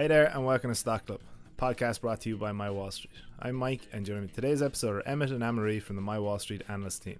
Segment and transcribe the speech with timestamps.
[0.00, 1.20] Hi there, and welcome to Stock Club,
[1.58, 3.12] podcast brought to you by My Wall Street.
[3.38, 6.38] I'm Mike, and joining me today's episode are Emmett and Anne-Marie from the My Wall
[6.38, 7.18] Street analyst team.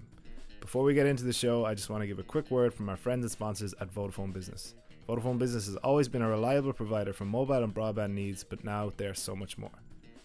[0.62, 2.88] Before we get into the show, I just want to give a quick word from
[2.88, 4.74] our friends and sponsors at Vodafone Business.
[5.06, 8.90] Vodafone Business has always been a reliable provider for mobile and broadband needs, but now
[8.96, 9.78] they are so much more.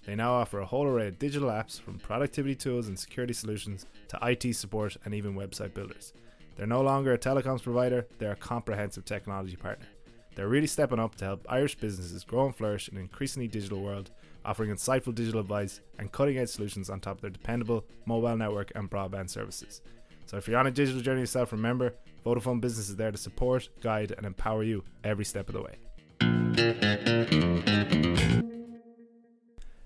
[0.06, 3.86] They now offer a whole array of digital apps, from productivity tools and security solutions
[4.08, 6.14] to IT support and even website builders.
[6.56, 9.88] They're no longer a telecoms provider, they're a comprehensive technology partner.
[10.36, 13.82] They're really stepping up to help Irish businesses grow and flourish in an increasingly digital
[13.82, 14.12] world,
[14.44, 18.70] offering insightful digital advice and cutting edge solutions on top of their dependable mobile network
[18.76, 19.82] and broadband services.
[20.26, 21.94] So if you're on a digital journey yourself, remember
[22.26, 25.78] Vodafone Business is there to support, guide, and empower you every step of the way.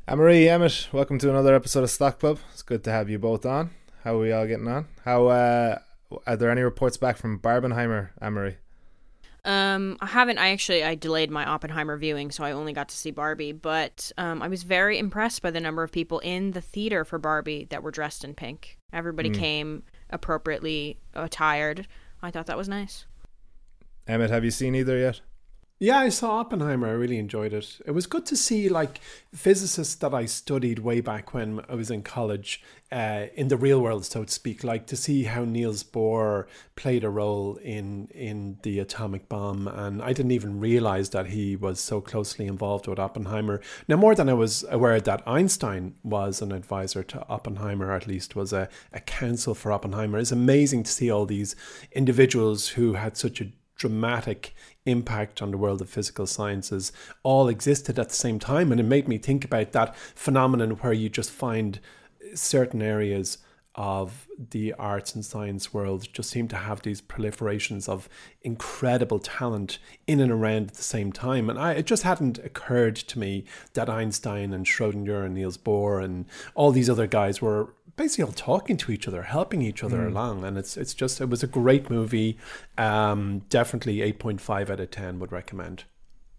[0.08, 2.40] Anne-Marie, Emmett, welcome to another episode of Stock Club.
[2.54, 3.70] It's good to have you both on.
[4.04, 4.88] How are we all getting on?
[5.06, 5.78] How uh,
[6.26, 8.56] are there any reports back from Barbenheimer, Anne-Marie?
[9.50, 10.38] Um, I haven't.
[10.38, 13.52] I actually I delayed my Oppenheimer viewing, so I only got to see Barbie.
[13.52, 17.18] But um, I was very impressed by the number of people in the theater for
[17.18, 18.78] Barbie that were dressed in pink.
[18.94, 19.36] Everybody Mm.
[19.36, 21.88] came appropriately attired.
[22.22, 23.06] I thought that was nice.
[24.08, 25.22] Emmett, have you seen either yet?
[25.82, 26.90] Yeah, I saw Oppenheimer.
[26.90, 27.80] I really enjoyed it.
[27.86, 29.00] It was good to see like
[29.34, 33.80] physicists that I studied way back when I was in college, uh, in the real
[33.82, 34.66] world, so to speak.
[34.66, 40.02] Like to see how Niels Bohr played a role in in the atomic bomb, and
[40.02, 43.62] I didn't even realize that he was so closely involved with Oppenheimer.
[43.88, 48.36] Now, more than I was aware that Einstein was an advisor to Oppenheimer, at least
[48.36, 50.18] was a, a counsel for Oppenheimer.
[50.18, 51.56] It's amazing to see all these
[51.94, 53.48] individuals who had such a
[53.80, 54.54] dramatic
[54.86, 56.92] impact on the world of physical sciences
[57.24, 58.72] all existed at the same time.
[58.72, 61.80] And it made me think about that phenomenon where you just find
[62.36, 63.40] certain areas
[63.76, 68.10] of the arts and science world just seem to have these proliferations of
[68.42, 71.50] incredible talent in and around at the same time.
[71.50, 76.04] And I, it just hadn't occurred to me that Einstein and Schrodinger and Niels Bohr
[76.04, 76.26] and
[76.56, 80.44] all these other guys were basically all talking to each other, helping each other along.
[80.44, 82.38] And it's it's just it was a great movie.
[82.80, 85.84] Um, definitely eight point five out of ten would recommend.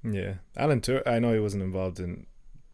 [0.02, 1.02] Yeah, Alan Tur.
[1.06, 2.26] I know he wasn't involved in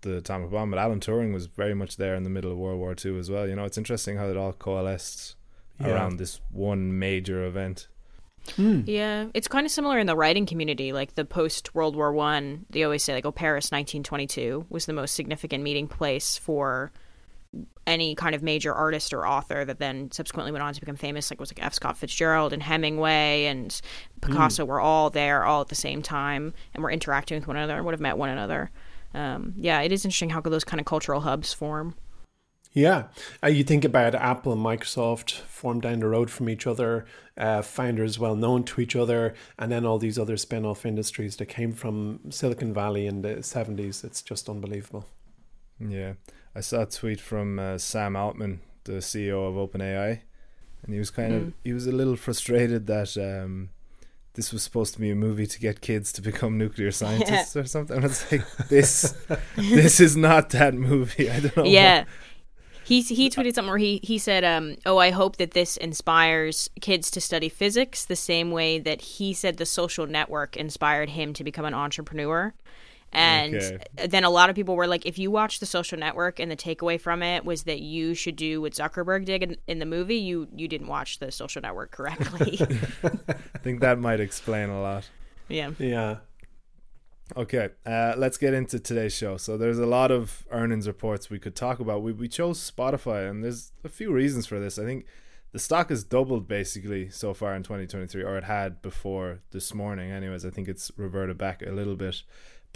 [0.02, 2.78] the atomic bomb, but Alan Turing was very much there in the middle of World
[2.78, 3.48] War II as well.
[3.48, 5.34] You know, it's interesting how it all coalesced
[5.80, 5.88] Yeah.
[5.88, 7.88] around this one major event.
[8.56, 10.92] Yeah, it's kind of similar in the writing community.
[10.92, 14.92] Like the post World War One, they always say like, "Oh, Paris, 1922 was the
[14.92, 16.92] most significant meeting place for
[17.86, 21.30] any kind of major artist or author that then subsequently went on to become famous.
[21.30, 21.74] Like was like F.
[21.74, 23.80] Scott Fitzgerald and Hemingway and
[24.20, 27.76] Picasso were all there all at the same time and were interacting with one another
[27.76, 28.70] and would have met one another.
[29.14, 31.94] Um, yeah, it is interesting how those kind of cultural hubs form.
[32.76, 33.04] Yeah,
[33.42, 37.06] uh, you think about Apple and Microsoft formed down the road from each other,
[37.38, 41.36] uh, founders well known to each other, and then all these other spin off industries
[41.36, 44.04] that came from Silicon Valley in the 70s.
[44.04, 45.06] It's just unbelievable.
[45.78, 46.14] Yeah,
[46.56, 50.20] I saw a tweet from uh, Sam Altman, the CEO of OpenAI,
[50.82, 53.68] and he was kind of he was a little frustrated that um,
[54.32, 57.66] this was supposed to be a movie to get kids to become nuclear scientists or
[57.66, 57.96] something.
[57.96, 59.14] And it's like this,
[59.56, 61.30] this is not that movie.
[61.30, 61.64] I don't know.
[61.64, 62.04] yeah
[62.84, 66.70] he he tweeted something where he he said um oh i hope that this inspires
[66.80, 71.32] kids to study physics the same way that he said the social network inspired him
[71.32, 72.54] to become an entrepreneur
[73.12, 73.78] and Okay.
[74.08, 76.56] then a lot of people were like if you watch the social network and the
[76.56, 80.16] takeaway from it was that you should do what zuckerberg did in, in the movie
[80.16, 82.58] you you didn't watch the social network correctly
[83.04, 85.08] I think that might explain a lot.
[85.48, 86.16] yeah Yeah.
[87.36, 89.36] Okay, uh, let's get into today's show.
[89.36, 92.00] So there's a lot of earnings reports we could talk about.
[92.02, 94.78] We we chose Spotify, and there's a few reasons for this.
[94.78, 95.06] I think
[95.50, 100.12] the stock has doubled basically so far in 2023, or it had before this morning.
[100.12, 102.22] Anyways, I think it's reverted back a little bit,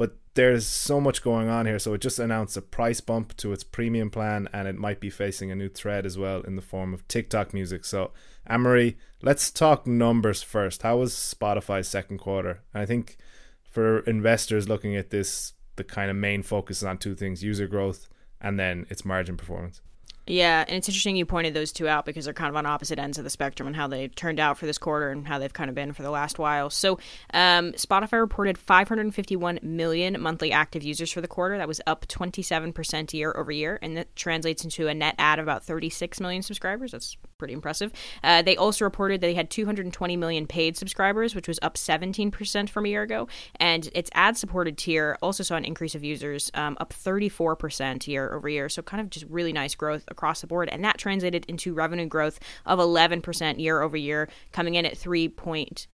[0.01, 1.79] but there's so much going on here.
[1.79, 5.11] So it just announced a price bump to its premium plan, and it might be
[5.11, 7.85] facing a new threat as well in the form of TikTok music.
[7.85, 8.13] So
[8.47, 10.81] Anne-Marie, let's talk numbers first.
[10.81, 12.63] How was Spotify's second quarter?
[12.73, 13.19] And I think
[13.63, 17.67] for investors looking at this, the kind of main focus is on two things: user
[17.67, 18.09] growth
[18.41, 19.83] and then its margin performance.
[20.27, 22.99] Yeah, and it's interesting you pointed those two out because they're kind of on opposite
[22.99, 25.53] ends of the spectrum and how they turned out for this quarter and how they've
[25.53, 26.71] kind of been for the last while.
[26.71, 26.99] So,
[27.35, 31.59] um, Spotify reported 551 million monthly active users for the quarter.
[31.59, 35.45] That was up 27% year over year, and that translates into a net add of
[35.47, 36.93] about 36 million subscribers.
[36.93, 37.93] That's pretty impressive.
[38.23, 42.69] Uh, they also reported that they had 220 million paid subscribers, which was up 17%
[42.69, 43.27] from a year ago.
[43.57, 48.33] And its ad supported tier also saw an increase of users, um, up 34% year
[48.33, 48.69] over year.
[48.69, 50.69] So, kind of just really nice growth across the board.
[50.69, 55.29] And that translated into revenue growth of 11% year over year, coming in at 3.
[55.31, 55.87] Point,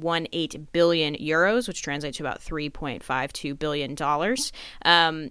[0.00, 4.52] 1.8 euros, which translates to about 3.52 billion dollars.
[4.84, 5.30] Um,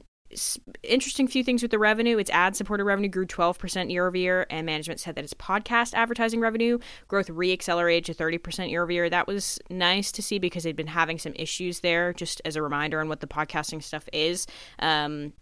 [0.83, 2.17] interesting few things with the revenue.
[2.17, 5.93] Its ad supported revenue grew 12% year over year, and management said that its podcast
[5.93, 9.09] advertising revenue growth re-accelerated to 30% year over year.
[9.09, 12.13] That was nice to see because they'd been having some issues there.
[12.13, 14.47] Just as a reminder on what the podcasting stuff is.
[14.79, 15.33] Um,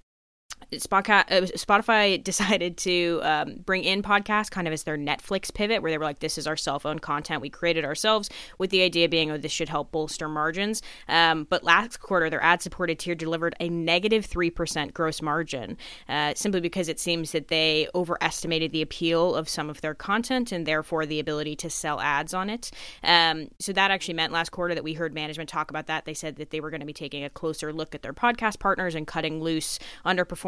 [0.71, 5.97] Spotify decided to um, bring in podcasts kind of as their Netflix pivot, where they
[5.97, 9.31] were like, "This is our cell phone content we created ourselves," with the idea being,
[9.31, 13.69] "Oh, this should help bolster margins." Um, but last quarter, their ad-supported tier delivered a
[13.69, 15.77] negative negative three percent gross margin,
[16.09, 20.51] uh, simply because it seems that they overestimated the appeal of some of their content
[20.51, 22.71] and therefore the ability to sell ads on it.
[23.03, 26.05] Um, so that actually meant last quarter that we heard management talk about that.
[26.05, 28.59] They said that they were going to be taking a closer look at their podcast
[28.59, 29.79] partners and cutting loose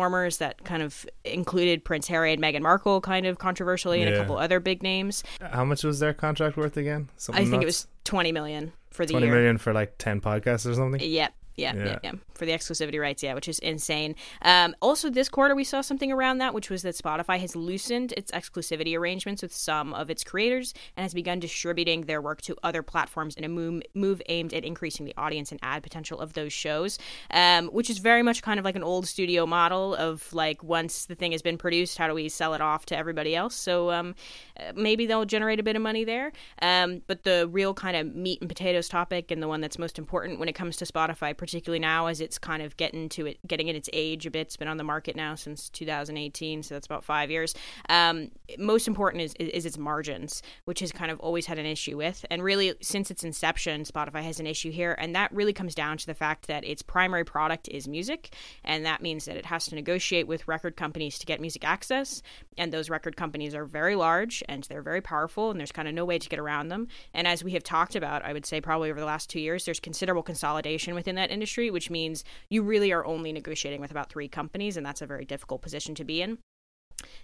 [0.03, 4.17] underperformers that kind of included Prince Harry and Meghan Markle, kind of controversially, and a
[4.17, 5.23] couple other big names.
[5.41, 7.09] How much was their contract worth again?
[7.17, 7.63] Something I think nuts?
[7.63, 9.31] it was twenty million for the 20 year.
[9.31, 11.01] Twenty million for like ten podcasts or something.
[11.01, 11.33] Yep.
[11.55, 14.15] Yeah, yeah, yeah, for the exclusivity rights, yeah, which is insane.
[14.41, 18.11] Um, also, this quarter we saw something around that, which was that Spotify has loosened
[18.13, 22.55] its exclusivity arrangements with some of its creators and has begun distributing their work to
[22.63, 26.33] other platforms in a move, move aimed at increasing the audience and ad potential of
[26.33, 26.97] those shows,
[27.31, 31.05] um, which is very much kind of like an old studio model of like once
[31.05, 33.53] the thing has been produced, how do we sell it off to everybody else?
[33.53, 34.15] So um,
[34.59, 36.31] uh, maybe they'll generate a bit of money there.
[36.61, 39.99] Um, but the real kind of meat and potatoes topic and the one that's most
[39.99, 43.37] important when it comes to Spotify particularly now as it's kind of getting to it,
[43.45, 44.47] getting in its age a bit.
[44.47, 47.53] It's been on the market now since 2018, so that's about five years.
[47.89, 51.97] Um, most important is, is, its margins, which has kind of always had an issue
[51.97, 55.75] with, and really since its inception, Spotify has an issue here, and that really comes
[55.75, 59.47] down to the fact that its primary product is music, and that means that it
[59.47, 62.21] has to negotiate with record companies to get music access,
[62.57, 65.93] and those record companies are very large and they're very powerful, and there's kind of
[65.93, 66.87] no way to get around them.
[67.13, 69.65] And as we have talked about, I would say probably over the last two years,
[69.65, 74.09] there's considerable consolidation within that industry, which means you really are only negotiating with about
[74.09, 76.37] three companies, and that's a very difficult position to be in.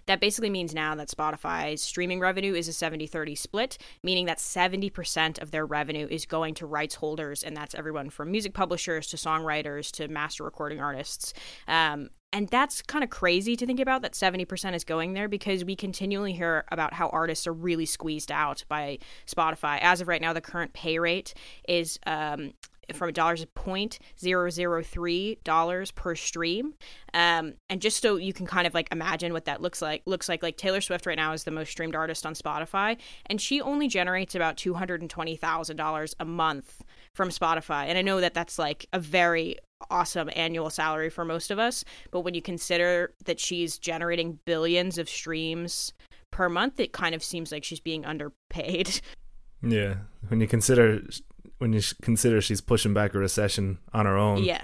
[0.06, 4.38] That basically means now that Spotify's streaming revenue is a 70 30 split, meaning that
[4.38, 9.06] 70% of their revenue is going to rights holders, and that's everyone from music publishers
[9.08, 11.32] to songwriters to master recording artists.
[11.68, 15.64] Um, and that's kind of crazy to think about that 70% is going there because
[15.64, 19.78] we continually hear about how artists are really squeezed out by Spotify.
[19.80, 21.34] As of right now, the current pay rate
[21.66, 22.52] is um,
[22.96, 26.74] from dollars point zero zero three dollars per stream.
[27.14, 30.28] Um, and just so you can kind of like imagine what that looks like, looks
[30.28, 32.96] like like Taylor Swift right now is the most streamed artist on Spotify,
[33.26, 36.82] and she only generates about two hundred and twenty thousand dollars a month
[37.14, 37.86] from Spotify.
[37.86, 39.56] And I know that that's like a very
[39.90, 44.98] awesome annual salary for most of us, but when you consider that she's generating billions
[44.98, 45.92] of streams
[46.30, 49.00] per month, it kind of seems like she's being underpaid.
[49.62, 49.96] Yeah,
[50.28, 51.02] when you consider
[51.60, 54.42] when you consider she's pushing back a recession on her own.
[54.42, 54.62] Yeah,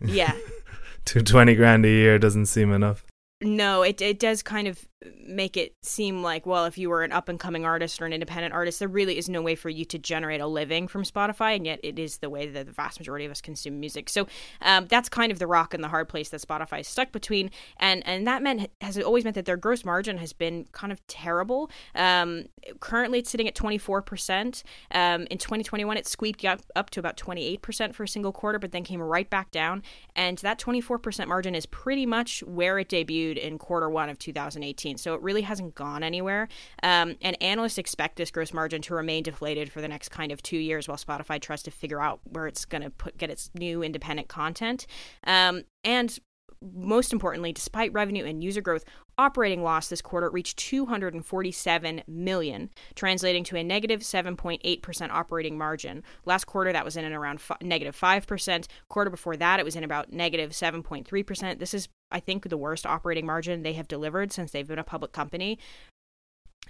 [0.00, 0.34] yeah.
[1.04, 3.04] to twenty grand a year doesn't seem enough.
[3.42, 4.87] No, it it does kind of
[5.24, 8.12] make it seem like well if you were an up and coming artist or an
[8.12, 11.54] independent artist there really is no way for you to generate a living from spotify
[11.54, 14.08] and yet it is the way that the vast majority of us consume music.
[14.08, 14.26] So
[14.62, 17.50] um, that's kind of the rock and the hard place that spotify is stuck between
[17.78, 21.04] and and that meant has always meant that their gross margin has been kind of
[21.06, 21.70] terrible.
[21.94, 22.46] Um,
[22.80, 24.62] currently it's sitting at 24%
[24.92, 28.72] um, in 2021 it squeaked up, up to about 28% for a single quarter but
[28.72, 29.82] then came right back down.
[30.16, 34.87] And that 24% margin is pretty much where it debuted in quarter one of 2018
[34.96, 36.48] so it really hasn't gone anywhere.
[36.82, 40.42] Um, and analysts expect this gross margin to remain deflated for the next kind of
[40.42, 43.50] two years while Spotify tries to figure out where it's going to put get its
[43.54, 44.86] new independent content.
[45.24, 46.18] Um, and
[46.60, 48.84] most importantly, despite revenue and user growth,
[49.16, 56.02] operating loss this quarter reached 247 million, translating to a negative 7.8% operating margin.
[56.24, 58.66] Last quarter that was in and around negative 5%.
[58.88, 61.58] Quarter before that it was in about negative 7.3%.
[61.58, 64.84] This is I think the worst operating margin they have delivered since they've been a
[64.84, 65.58] public company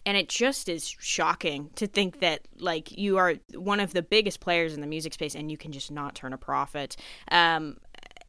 [0.08, 4.40] and it just is shocking to think that like you are one of the biggest
[4.40, 6.96] players in the music space and you can just not turn a profit
[7.30, 7.76] um,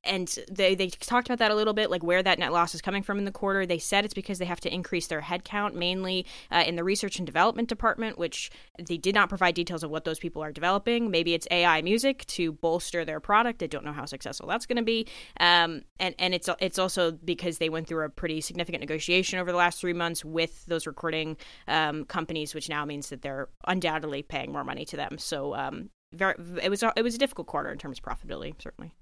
[0.03, 2.81] and they they talked about that a little bit, like where that net loss is
[2.81, 3.65] coming from in the quarter.
[3.65, 7.17] They said it's because they have to increase their headcount, mainly uh, in the research
[7.17, 11.11] and development department, which they did not provide details of what those people are developing.
[11.11, 13.61] Maybe it's AI music to bolster their product.
[13.61, 15.07] I don't know how successful that's going to be.
[15.39, 19.51] Um, and and it's it's also because they went through a pretty significant negotiation over
[19.51, 21.37] the last three months with those recording
[21.67, 25.17] um, companies, which now means that they're undoubtedly paying more money to them.
[25.17, 28.93] So um, very, it was it was a difficult quarter in terms of profitability, certainly.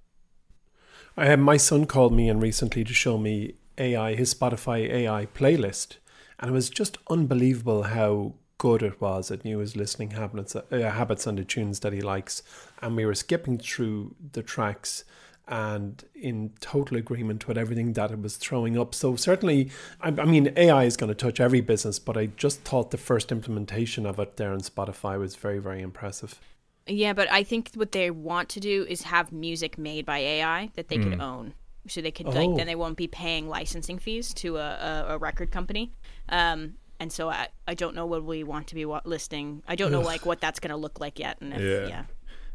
[1.18, 5.98] My son called me in recently to show me AI, his Spotify AI playlist,
[6.40, 9.32] and it was just unbelievable how good it was.
[9.32, 12.44] It knew his listening habits, uh, habits and the tunes that he likes,
[12.84, 15.06] and we were skipping through the tracks
[15.48, 18.94] and in total agreement with everything that it was throwing up.
[18.94, 19.72] So certainly,
[20.02, 22.98] I, I mean, AI is going to touch every business, but I just thought the
[22.98, 26.40] first implementation of it there on Spotify was very, very impressive.
[26.88, 30.70] Yeah, but I think what they want to do is have music made by AI
[30.76, 31.04] that they mm.
[31.04, 31.54] could own.
[31.88, 32.32] So they could oh.
[32.32, 35.94] like then they won't be paying licensing fees to a, a, a record company.
[36.30, 39.64] Um, and so I, I don't know what we want to be listing.
[39.68, 41.38] I don't know like what that's going to look like yet.
[41.42, 41.88] And if, yeah.
[41.88, 42.04] yeah.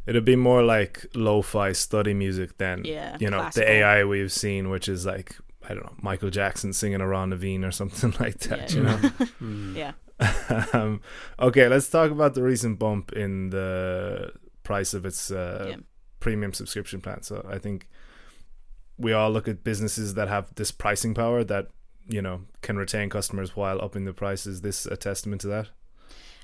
[0.05, 3.67] It'll be more like lo-fi study music than yeah, you know classical.
[3.67, 7.65] the AI we've seen, which is like I don't know Michael Jackson singing around Naveen
[7.65, 8.73] or something like that.
[8.73, 8.77] Yeah.
[8.77, 8.97] You know.
[9.39, 9.75] Hmm.
[9.77, 9.91] yeah.
[10.73, 11.01] um,
[11.39, 14.31] okay, let's talk about the recent bump in the
[14.63, 15.75] price of its uh, yeah.
[16.19, 17.23] premium subscription plan.
[17.23, 17.89] So I think
[18.97, 21.67] we all look at businesses that have this pricing power that
[22.07, 24.45] you know can retain customers while upping the price.
[24.45, 25.69] Is this a testament to that?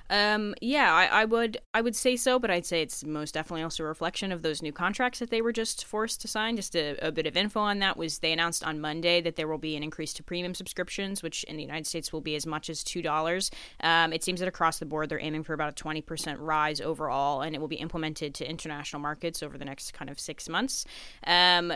[0.09, 3.61] Um, yeah, I, I, would I would say so, but I'd say it's most definitely
[3.61, 6.55] also a reflection of those new contracts that they were just forced to sign.
[6.55, 9.47] Just a, a, bit of info on that was they announced on Monday that there
[9.47, 12.47] will be an increase to premium subscriptions, which in the United States will be as
[12.47, 13.51] much as two dollars.
[13.81, 16.81] Um, it seems that across the board they're aiming for about a twenty percent rise
[16.81, 20.49] overall, and it will be implemented to international markets over the next kind of six
[20.49, 20.85] months.
[21.27, 21.71] Um,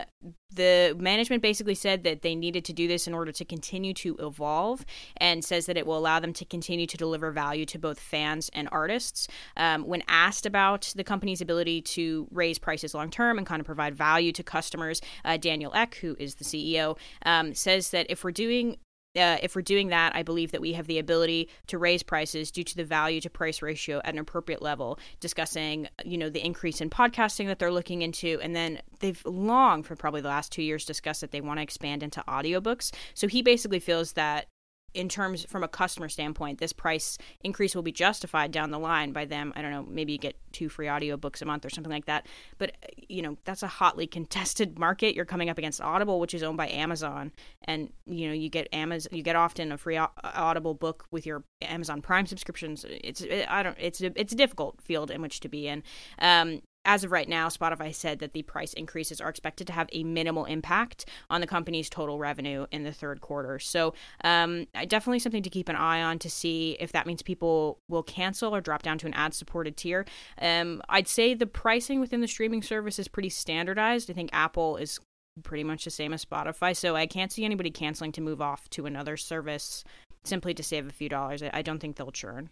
[0.52, 4.16] the management basically said that they needed to do this in order to continue to
[4.18, 4.84] evolve,
[5.18, 8.23] and says that it will allow them to continue to deliver value to both fans
[8.24, 9.28] and artists.
[9.56, 13.66] Um, when asked about the company's ability to raise prices long term and kind of
[13.66, 18.24] provide value to customers, uh, Daniel Ek, who is the CEO, um, says that if
[18.24, 18.78] we're doing
[19.16, 22.50] uh, if we're doing that, I believe that we have the ability to raise prices
[22.50, 24.98] due to the value to price ratio at an appropriate level.
[25.20, 29.82] Discussing, you know, the increase in podcasting that they're looking into, and then they've long
[29.82, 32.92] for probably the last two years discussed that they want to expand into audiobooks.
[33.14, 34.46] So he basically feels that
[34.94, 39.12] in terms from a customer standpoint, this price increase will be justified down the line
[39.12, 39.52] by them.
[39.56, 42.26] I don't know, maybe you get two free audiobooks a month or something like that.
[42.58, 42.72] But
[43.08, 45.14] you know, that's a hotly contested market.
[45.14, 47.32] You're coming up against Audible, which is owned by Amazon,
[47.64, 51.44] and you know, you get Amazon, you get often a free Audible book with your
[51.60, 52.86] Amazon Prime subscriptions.
[52.88, 55.82] It's it, I don't it's a, it's a difficult field in which to be in.
[56.18, 59.88] Um, as of right now, Spotify said that the price increases are expected to have
[59.92, 63.58] a minimal impact on the company's total revenue in the third quarter.
[63.58, 67.78] So, um, definitely something to keep an eye on to see if that means people
[67.88, 70.04] will cancel or drop down to an ad supported tier.
[70.40, 74.10] Um, I'd say the pricing within the streaming service is pretty standardized.
[74.10, 75.00] I think Apple is
[75.42, 76.76] pretty much the same as Spotify.
[76.76, 79.84] So, I can't see anybody canceling to move off to another service
[80.24, 81.42] simply to save a few dollars.
[81.42, 82.50] I don't think they'll churn.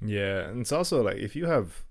[0.00, 1.84] Yeah, and it's also like if you have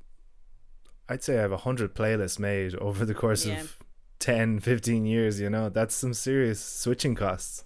[1.08, 3.62] I'd say I have a hundred playlists made over the course yeah.
[3.62, 3.78] of
[4.20, 5.40] 10, 15 years.
[5.40, 7.64] You know, that's some serious switching costs.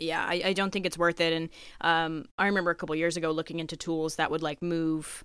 [0.00, 1.32] Yeah, I, I don't think it's worth it.
[1.32, 1.48] And
[1.80, 5.24] um, I remember a couple years ago looking into tools that would like move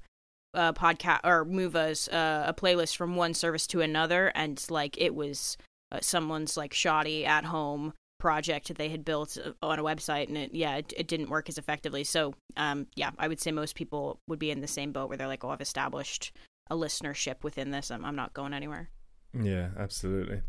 [0.53, 4.99] a podcast or move us uh, a playlist from one service to another, and like
[4.99, 5.57] it was
[5.91, 10.27] uh, someone's like shoddy at home project that they had built uh, on a website
[10.27, 13.49] and it yeah it, it didn't work as effectively so um yeah i would say
[13.49, 16.33] most people would be in the same boat where they're like oh i've established
[16.69, 17.91] a listenership within this.
[17.91, 18.89] I'm, I'm not going anywhere.
[19.33, 20.41] Yeah, absolutely.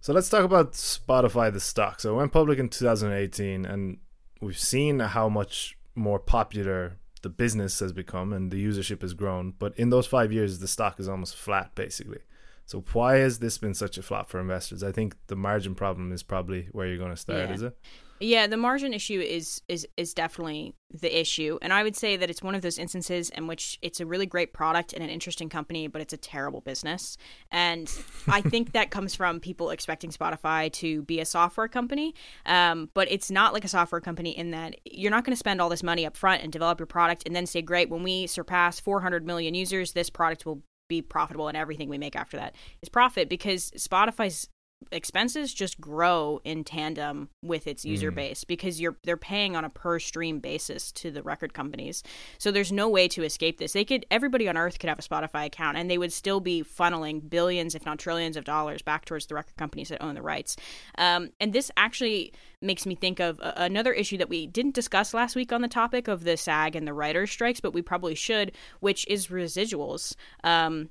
[0.00, 2.00] So let's talk about Spotify, the stock.
[2.00, 3.98] So it went public in 2018, and
[4.40, 9.54] we've seen how much more popular the business has become and the usership has grown.
[9.58, 12.20] But in those five years, the stock is almost flat, basically.
[12.64, 14.84] So why has this been such a flop for investors?
[14.84, 17.54] I think the margin problem is probably where you're going to start, yeah.
[17.54, 17.78] is it?
[18.20, 22.28] Yeah, the margin issue is is is definitely the issue, and I would say that
[22.28, 25.48] it's one of those instances in which it's a really great product and an interesting
[25.48, 27.16] company, but it's a terrible business.
[27.52, 27.92] And
[28.28, 32.14] I think that comes from people expecting Spotify to be a software company,
[32.46, 35.60] um, but it's not like a software company in that you're not going to spend
[35.60, 38.26] all this money up front and develop your product and then say, "Great, when we
[38.26, 42.54] surpass 400 million users, this product will be profitable and everything we make after that
[42.82, 43.28] is profit.
[43.28, 44.48] Because Spotify's
[44.92, 48.16] expenses just grow in tandem with its user mm.
[48.16, 52.02] base because you're they're paying on a per stream basis to the record companies.
[52.38, 53.72] So there's no way to escape this.
[53.72, 56.62] They could everybody on earth could have a Spotify account and they would still be
[56.62, 60.22] funneling billions if not trillions of dollars back towards the record companies that own the
[60.22, 60.56] rights.
[60.96, 62.32] Um, and this actually
[62.62, 66.08] makes me think of another issue that we didn't discuss last week on the topic
[66.08, 70.14] of the SAG and the writers strikes, but we probably should, which is residuals.
[70.42, 70.90] Um,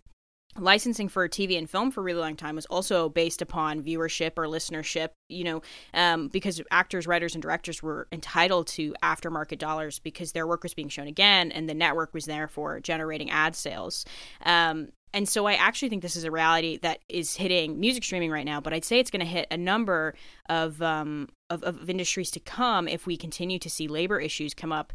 [0.59, 4.31] licensing for TV and film for a really long time was also based upon viewership
[4.37, 5.61] or listenership, you know,
[5.93, 10.73] um, because actors, writers, and directors were entitled to aftermarket dollars because their work was
[10.73, 14.05] being shown again and the network was there for generating ad sales.
[14.45, 18.29] Um, and so I actually think this is a reality that is hitting music streaming
[18.29, 20.13] right now, but I'd say it's going to hit a number
[20.49, 24.71] of, um, of, of industries to come if we continue to see labor issues come
[24.71, 24.93] up.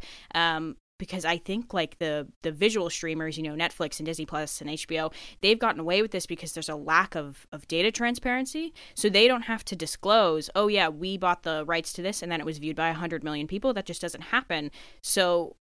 [0.99, 4.69] Because I think like the the visual streamers, you know, Netflix and Disney Plus and
[4.69, 8.73] HBO, they've gotten away with this because there's a lack of of data transparency.
[8.95, 12.31] So they don't have to disclose, "Oh yeah, we bought the rights to this and
[12.31, 14.71] then it was viewed by 100 million people." That just doesn't happen.
[15.01, 15.55] So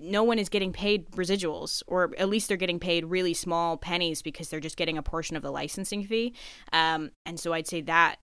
[0.00, 4.22] no one is getting paid residuals, or at least they're getting paid really small pennies
[4.22, 6.34] because they're just getting a portion of the licensing fee.
[6.72, 8.16] Um, and so I'd say that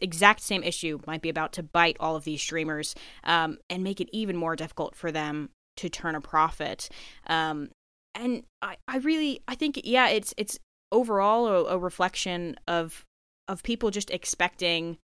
[0.00, 2.94] exact same issue might be about to bite all of these streamers
[3.24, 6.88] um, and make it even more difficult for them to turn a profit.
[7.26, 7.70] Um,
[8.14, 10.58] and I, I really, I think, yeah, it's it's
[10.90, 13.04] overall a, a reflection of
[13.48, 14.98] of people just expecting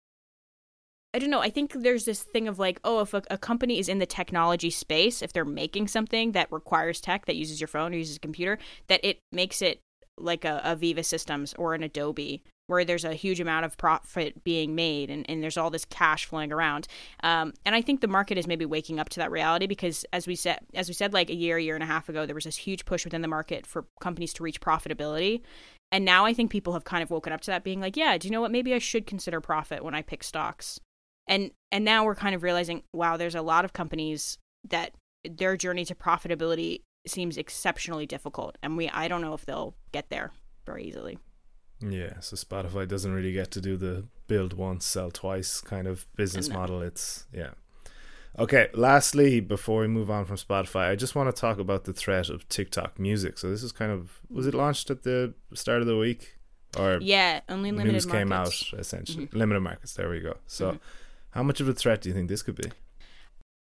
[1.15, 1.41] I don't know.
[1.41, 4.07] I think there's this thing of like, oh, if a, a, company is in the
[4.07, 8.17] technology space, if they're making something that requires tech that uses your phone or uses
[8.17, 9.79] a computer, that it makes it
[10.19, 14.43] like a, a Veeva Systems or an Adobe, where there's a huge amount of profit
[14.45, 16.87] being made and, and there's all this cash flowing around.
[17.23, 20.27] Um, and I think the market is maybe waking up to that reality because as
[20.27, 22.45] we said, as we said, like a year, year and a half ago, there was
[22.45, 25.43] this huge push within the market for companies to reach profitability.
[25.93, 28.17] And now I think people have kind of woken up to that, being like, yeah,
[28.19, 28.51] do you know what?
[28.51, 30.81] Maybe I should consider profit when I pick stocks
[31.27, 34.93] and and now we're kind of realizing wow there's a lot of companies that
[35.25, 40.09] their journey to profitability seems exceptionally difficult and we i don't know if they'll get
[40.11, 40.33] there
[40.67, 41.19] very easily
[41.81, 46.07] yeah so spotify doesn't really get to do the build once sell twice kind of
[46.17, 46.57] business no.
[46.57, 47.51] model it's yeah
[48.39, 51.93] okay lastly before we move on from spotify i just want to talk about the
[51.93, 55.81] threat of tiktok music so this is kind of was it launched at the start
[55.81, 56.39] of the week
[56.79, 58.21] or yeah only limited news markets.
[58.21, 59.39] came out essentially mm-hmm.
[59.39, 60.77] limited markets there we go so mm-hmm
[61.35, 62.71] how much of a threat do you think this could be?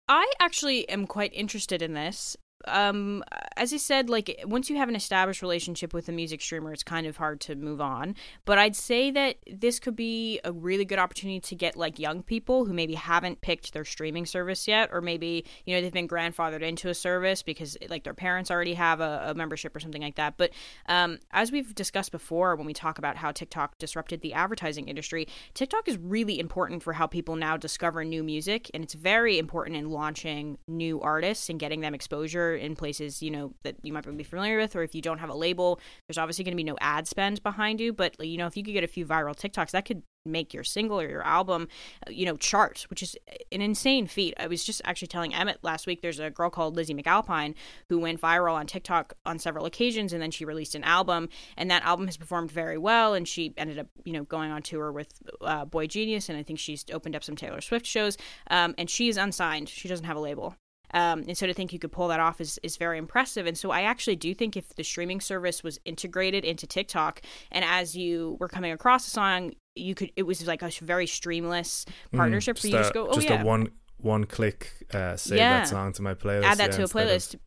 [0.06, 3.22] I actually am quite interested in this um
[3.56, 6.82] as i said like once you have an established relationship with a music streamer it's
[6.82, 8.14] kind of hard to move on.
[8.44, 12.22] But i'd say that this could be a really good opportunity to get like young
[12.22, 16.08] people who maybe haven't picked their streaming service yet or maybe you know they've been
[16.08, 20.02] grandfathered into a service because like their parents already have a, a membership or something
[20.02, 20.36] like that.
[20.36, 20.50] But
[20.86, 25.26] um as we've discussed before when we talk about how tiktok disrupted the advertising industry
[25.54, 29.76] tiktok is really important for how people now discover new music and it's very important
[29.76, 34.04] in launching new artists and getting them exposure in places you know that you might
[34.16, 36.64] be familiar with or if you don't have a label there's obviously going to be
[36.64, 37.92] no ad spend behind you.
[37.92, 40.62] But you know if you could get a few viral tiktoks that could make your
[40.62, 41.66] single or your album
[42.06, 43.16] uh, you know chart which is
[43.50, 44.34] an insane feat.
[44.38, 47.54] I was just actually telling emmett last week there's a girl called lizzie mcalpine
[47.88, 51.68] who went viral on tiktok on several occasions and then she released an album and
[51.72, 54.92] that album has performed very well and she ended up you know going on tour
[54.92, 58.16] with uh, boygenius and i think she's opened up some taylor swift shows
[58.48, 59.68] um, and she is unsigned.
[59.68, 60.56] She doesn't have a label
[60.92, 63.46] um, and so to think you could pull that off is, is very impressive.
[63.46, 67.64] And so I actually do think if the streaming service was integrated into TikTok, and
[67.64, 71.84] as you were coming across a song, you could it was like a very streamless
[71.84, 75.16] mm, partnership mm, for you to go, oh just yeah, a one one click uh,
[75.16, 75.60] save yeah.
[75.60, 77.34] that song to my playlist, add that yeah, to a playlist.
[77.34, 77.40] Of...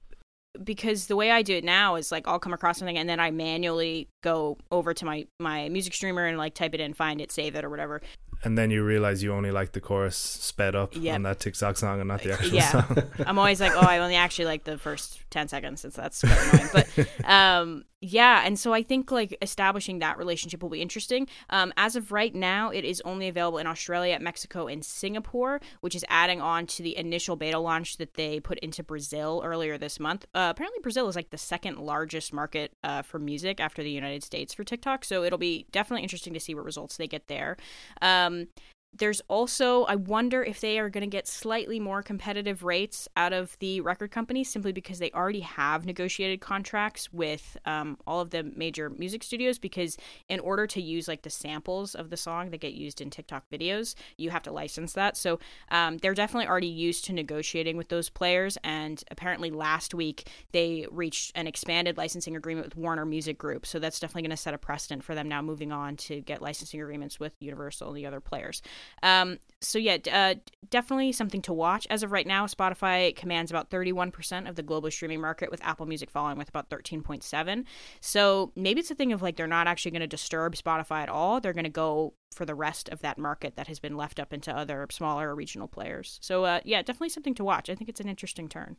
[0.63, 3.19] Because the way I do it now is like I'll come across something and then
[3.19, 7.21] I manually go over to my my music streamer and like type it in, find
[7.21, 8.01] it, save it or whatever
[8.43, 11.15] and then you realize you only like the chorus sped up yep.
[11.15, 12.56] on that TikTok song and not the actual song.
[12.56, 12.71] yeah.
[12.71, 12.98] song.
[13.26, 16.54] I'm always like, oh, I only actually like the first 10 seconds since that's quite
[16.54, 16.69] annoying.
[16.74, 21.28] But um, yeah, and so I think like establishing that relationship will be interesting.
[21.50, 25.96] Um, as of right now, it is only available in Australia, Mexico, and Singapore, which
[25.96, 30.00] is adding on to the initial beta launch that they put into Brazil earlier this
[30.00, 30.26] month.
[30.36, 34.24] Uh, apparently, Brazil is like the second largest market uh, for music after the United
[34.24, 37.58] States for TikTok, so it'll be definitely interesting to see what results they get there.
[38.02, 38.48] Um,
[38.97, 43.34] there's also, I wonder if they are going to get slightly more competitive rates out
[43.34, 48.29] of the record companies simply because they already have negotiated contracts with um, all of
[48.29, 49.60] the major music studios.
[49.60, 49.97] Because
[50.29, 53.43] in order to use like the samples of the song that get used in TikTok
[53.51, 55.17] videos, you have to license that.
[55.17, 58.58] So um, they're definitely already used to negotiating with those players.
[58.63, 63.65] And apparently last week they reached an expanded licensing agreement with Warner Music Group.
[63.65, 66.41] So that's definitely going to set a precedent for them now moving on to get
[66.41, 68.62] licensing agreements with Universal and the other players.
[69.04, 70.36] Um, so yeah, uh,
[70.69, 71.88] definitely something to watch.
[71.89, 75.86] As of right now, Spotify commands about 31% of the global streaming market, with Apple
[75.86, 77.63] Music following with about 13.7.
[78.00, 81.10] So maybe it's a thing of like they're not actually going to disturb Spotify at
[81.10, 81.39] all.
[81.41, 84.34] They're going to go for the rest of that market that has been left up
[84.34, 86.19] into other smaller regional players.
[86.21, 87.69] So uh, yeah, definitely something to watch.
[87.69, 88.78] I think it's an interesting turn.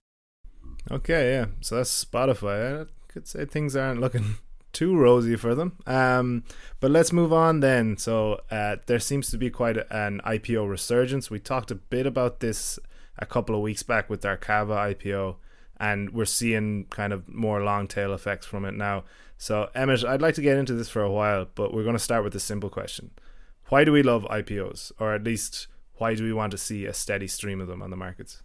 [0.90, 1.46] Okay, yeah.
[1.60, 2.82] So that's Spotify.
[2.82, 4.36] I could say things aren't looking
[4.76, 5.78] too rosy for them.
[5.86, 6.44] Um,
[6.80, 7.96] but let's move on then.
[7.96, 11.30] So uh, there seems to be quite an IPO resurgence.
[11.30, 12.78] We talked a bit about this
[13.18, 15.36] a couple of weeks back with our Cava IPO,
[15.80, 19.04] and we're seeing kind of more long tail effects from it now.
[19.38, 21.98] So Emmett, I'd like to get into this for a while, but we're going to
[21.98, 23.12] start with a simple question:
[23.70, 26.92] Why do we love IPOs, or at least why do we want to see a
[26.92, 28.42] steady stream of them on the markets?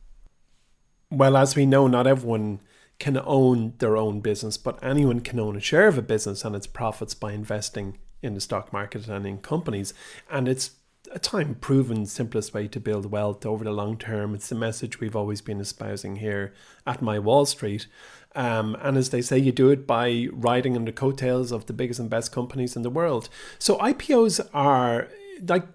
[1.10, 2.62] Well, as we know, not everyone
[3.02, 6.56] can own their own business, but anyone can own a share of a business and
[6.56, 9.92] its profits by investing in the stock market and in companies.
[10.30, 10.76] And it's
[11.12, 14.36] a time proven simplest way to build wealth over the long term.
[14.36, 16.54] It's the message we've always been espousing here
[16.86, 17.88] at My Wall Street.
[18.36, 21.74] Um, and as they say, you do it by riding on the coattails of the
[21.74, 23.30] biggest and best companies in the world.
[23.58, 25.08] So IPOs are
[25.48, 25.66] like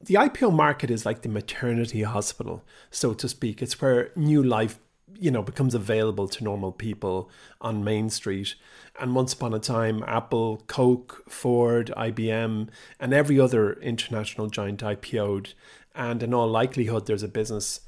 [0.00, 3.62] the IPO market is like the maternity hospital, so to speak.
[3.62, 4.80] It's where new life,
[5.18, 8.54] you know, becomes available to normal people on Main Street.
[9.00, 12.68] And once upon a time, Apple, Coke, Ford, IBM,
[13.00, 15.54] and every other international giant IPO'd.
[15.94, 17.80] And in all likelihood, there's a business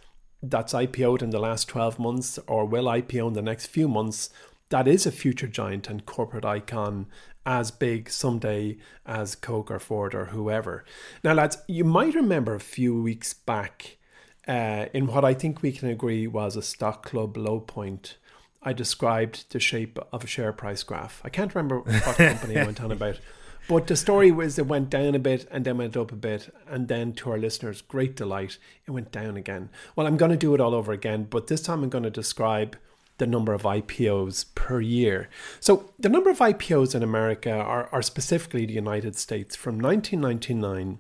[0.43, 4.31] that's IPO'd in the last 12 months or will IPO in the next few months
[4.71, 7.07] that is a future giant and corporate icon
[7.47, 10.85] as big someday as Coke or Ford or whoever.
[11.23, 13.99] Now, lads, you might remember a few weeks back
[14.47, 18.17] uh, in what I think we can agree was a stock club low point.
[18.63, 21.21] I described the shape of a share price graph.
[21.25, 23.19] I can't remember what company I went on about.
[23.67, 26.55] But the story was it went down a bit and then went up a bit.
[26.67, 29.71] And then, to our listeners' great delight, it went down again.
[29.97, 32.11] Well, I'm going to do it all over again, but this time I'm going to
[32.11, 32.77] describe
[33.19, 35.31] the number of IPOs per year.
[35.61, 40.99] So, the number of IPOs in America are, are specifically the United States from 1999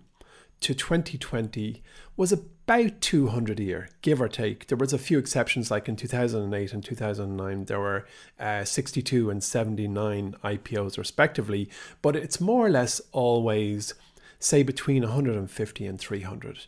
[0.61, 1.83] to 2020
[2.17, 2.33] was
[2.67, 4.69] about 200 a year, give or take.
[4.69, 8.07] There was a few exceptions, like in 2008 and 2009, there were
[8.41, 11.69] uh, 62 and 79 IPOs respectively,
[12.01, 13.93] but it's more or less always
[14.39, 16.61] say between 150 and 300.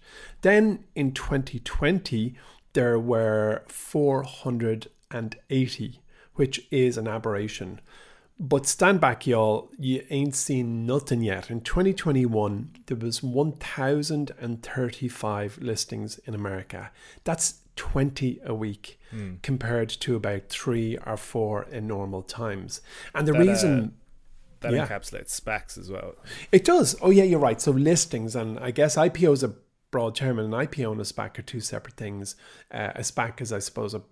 [0.42, 2.35] Then in 2020,
[2.74, 6.00] there were 480,
[6.35, 7.80] which is an aberration.
[8.38, 9.70] But stand back, y'all.
[9.79, 11.51] You ain't seen nothing yet.
[11.51, 16.90] In 2021, there was 1,035 listings in America.
[17.25, 19.40] That's 20 a week mm.
[19.40, 22.83] compared to about three or four in normal times.
[23.14, 23.81] And the that, reason.
[23.81, 23.88] Uh,
[24.61, 24.87] that yeah.
[24.87, 26.14] encapsulates SPACs as well.
[26.53, 26.96] It does.
[27.01, 27.61] Oh, yeah, you're right.
[27.61, 29.55] So listings, and I guess IPO is a
[29.90, 32.37] broad term, and an IPO and a SPAC are two separate things.
[32.70, 34.03] Uh, a SPAC is, I suppose, a,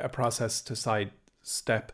[0.00, 1.92] a process to sidestep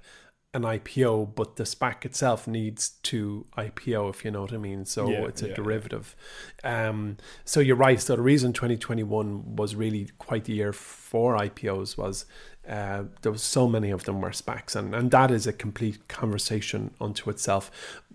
[0.55, 4.85] an IPO, but the SPAC itself needs to IPO, if you know what I mean.
[4.85, 6.15] So yeah, it's a yeah, derivative.
[6.63, 6.89] Yeah.
[6.89, 7.99] Um, so you're right.
[8.01, 12.27] So the reason 2021 was really quite the year for IPOs was
[12.69, 16.07] uh, there was so many of them were SPACs, and, and that is a complete
[16.09, 17.71] conversation unto itself.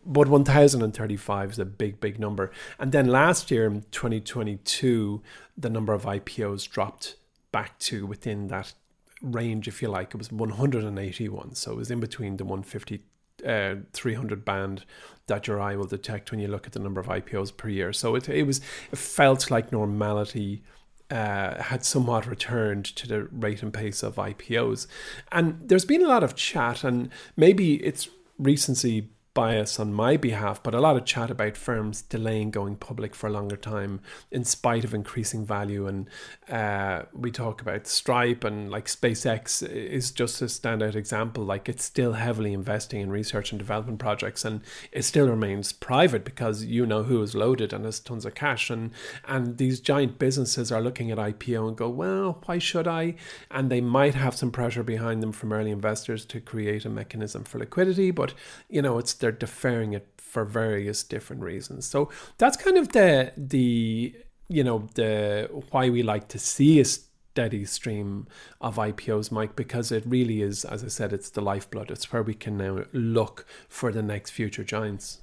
[0.06, 2.52] But 1,035 is a big, big number.
[2.80, 5.21] And then last year, in 2022,
[5.58, 7.15] the number of IPOs dropped
[7.52, 8.73] back to within that
[9.21, 10.13] range, if you like.
[10.13, 13.01] It was 181, so it was in between the 150
[13.45, 14.84] uh, 300 band
[15.27, 17.93] that your eye will detect when you look at the number of IPOs per year.
[17.93, 20.63] So it, it was it felt like normality
[21.12, 24.88] uh, had somewhat returned to the rate and pace of IPOs.
[25.32, 30.63] And there's been a lot of chat, and maybe it's recency bias on my behalf,
[30.63, 34.00] but a lot of chat about firms delaying going public for a longer time
[34.32, 35.86] in spite of increasing value.
[35.86, 36.10] And
[36.50, 41.43] uh, we talk about Stripe and like SpaceX is just a standout example.
[41.43, 46.26] Like it's still heavily investing in research and development projects, and it still remains private
[46.26, 48.71] because you know who is loaded and has tons of cash.
[48.71, 48.89] And
[49.28, 53.13] and these giant businesses are looking at IPO and go, well, why should I?
[53.52, 57.43] And they might have some pressure behind them from early investors to create a mechanism
[57.43, 58.34] for liquidity, but
[58.67, 61.85] you know it's they're deferring it for various different reasons.
[61.85, 64.15] So that's kind of the the
[64.47, 68.25] you know the why we like to see a steady stream
[68.61, 71.91] of IPOs, Mike, because it really is, as I said, it's the lifeblood.
[71.91, 75.19] It's where we can now look for the next future giants.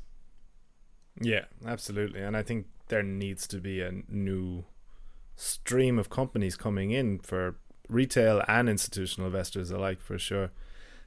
[1.20, 4.64] Yeah, absolutely, and I think there needs to be a new
[5.34, 7.56] stream of companies coming in for
[7.88, 10.50] retail and institutional investors alike, for sure.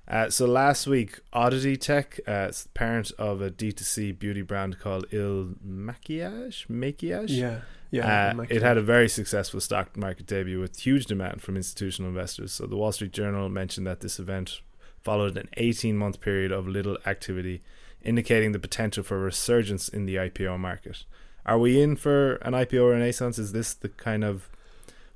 [0.07, 5.55] Uh, so last week, Oddity Tech, uh, parent of a D2C beauty brand called Il
[5.65, 7.29] Makiage, Makiage.
[7.29, 7.59] Yeah,
[7.91, 8.33] yeah.
[8.37, 12.53] Uh, it had a very successful stock market debut with huge demand from institutional investors.
[12.53, 14.61] So the Wall Street Journal mentioned that this event
[15.03, 17.61] followed an 18 month period of little activity,
[18.01, 21.03] indicating the potential for a resurgence in the IPO market.
[21.45, 23.37] Are we in for an IPO renaissance?
[23.37, 24.49] Is this the kind of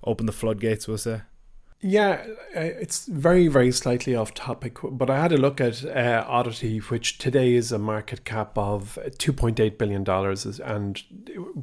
[0.03, 1.21] open the floodgates, we'll say?
[1.83, 2.23] Yeah,
[2.55, 6.77] uh, it's very, very slightly off topic, but I had a look at uh, Oddity,
[6.77, 10.07] which today is a market cap of $2.8 billion.
[10.63, 11.03] And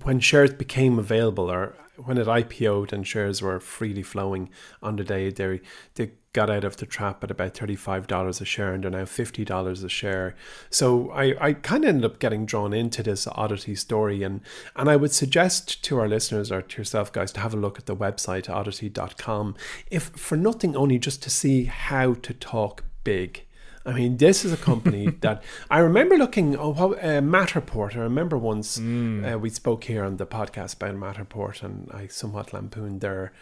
[0.03, 4.51] when shares became available, or when it IPO'd and shares were freely flowing
[4.83, 5.61] on the day, they
[5.95, 8.91] they got out of the trap at about thirty five dollars a share, and they're
[8.91, 10.35] now fifty dollars a share.
[10.71, 14.41] So I I kind of ended up getting drawn into this oddity story, and
[14.77, 17.79] and I would suggest to our listeners or to yourself guys to have a look
[17.79, 19.57] at the website oddity.com,
[19.91, 23.45] if for nothing only just to see how to talk big
[23.89, 26.57] I mean, this is a company that I remember looking.
[26.57, 27.97] Oh, uh, Matterport.
[27.97, 29.33] I remember once mm.
[29.33, 33.33] uh, we spoke here on the podcast about Matterport, and I somewhat lampooned their.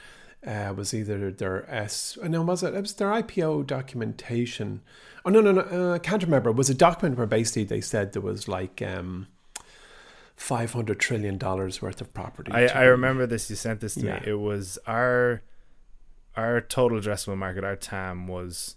[0.47, 2.17] Uh, was either their S.
[2.23, 2.75] No, was it?
[2.75, 4.83] It was their IPO documentation.
[5.25, 5.63] Oh no, no, no!
[5.63, 6.51] Uh, I can't remember.
[6.51, 8.81] It was a document where basically they said there was like.
[8.81, 9.29] Um,
[10.39, 12.53] Five hundred trillion dollars worth of property.
[12.53, 13.49] I, I remember this.
[13.49, 14.21] You sent this to yeah.
[14.21, 14.27] me.
[14.27, 15.41] It was our
[16.37, 18.77] our total addressable market, our TAM was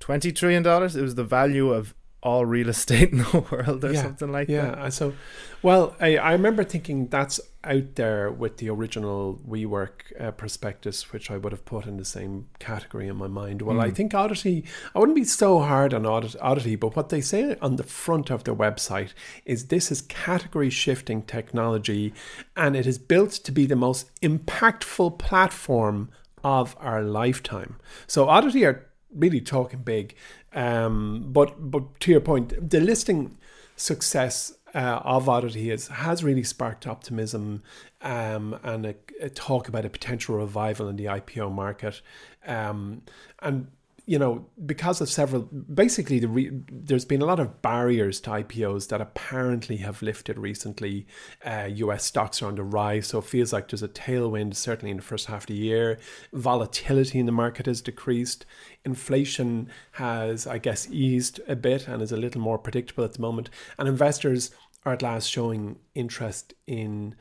[0.00, 0.96] twenty trillion dollars.
[0.96, 4.48] It was the value of all real estate in the world, or yeah, something like
[4.48, 4.62] yeah.
[4.62, 4.78] that.
[4.78, 4.88] Yeah.
[4.88, 5.14] So,
[5.62, 11.30] well, I, I remember thinking that's out there with the original WeWork uh, prospectus, which
[11.30, 13.62] I would have put in the same category in my mind.
[13.62, 13.84] Well, mm.
[13.84, 13.94] I hmm.
[13.94, 14.64] think Oddity.
[14.94, 18.44] I wouldn't be so hard on Oddity, but what they say on the front of
[18.44, 19.12] their website
[19.44, 22.14] is this is category shifting technology,
[22.56, 26.10] and it is built to be the most impactful platform
[26.44, 27.76] of our lifetime.
[28.06, 30.14] So Oddity are really talking big.
[30.52, 33.36] Um, but but to your point, the listing
[33.76, 37.62] success uh, of Oddity is, has really sparked optimism
[38.02, 42.00] um, and a, a, talk about a potential revival in the IPO market.
[42.46, 43.02] Um,
[43.40, 43.68] and
[44.08, 48.30] you know, because of several, basically, the re, there's been a lot of barriers to
[48.30, 51.06] IPOs that apparently have lifted recently.
[51.44, 54.90] Uh, US stocks are on the rise, so it feels like there's a tailwind, certainly
[54.90, 55.98] in the first half of the year.
[56.32, 58.46] Volatility in the market has decreased.
[58.82, 63.20] Inflation has, I guess, eased a bit and is a little more predictable at the
[63.20, 63.50] moment.
[63.78, 64.52] And investors
[64.86, 67.14] are at last showing interest in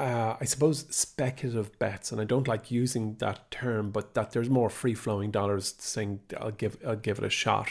[0.00, 4.48] uh, I suppose, speculative bets, and I don't like using that term, but that there's
[4.48, 7.68] more free flowing dollars saying I'll give I'll give it a shot.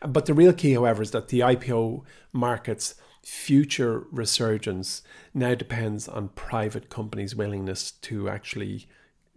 [0.00, 5.02] But the real key, however, is that the IPO market's future resurgence
[5.34, 8.86] now depends on private companies' willingness to actually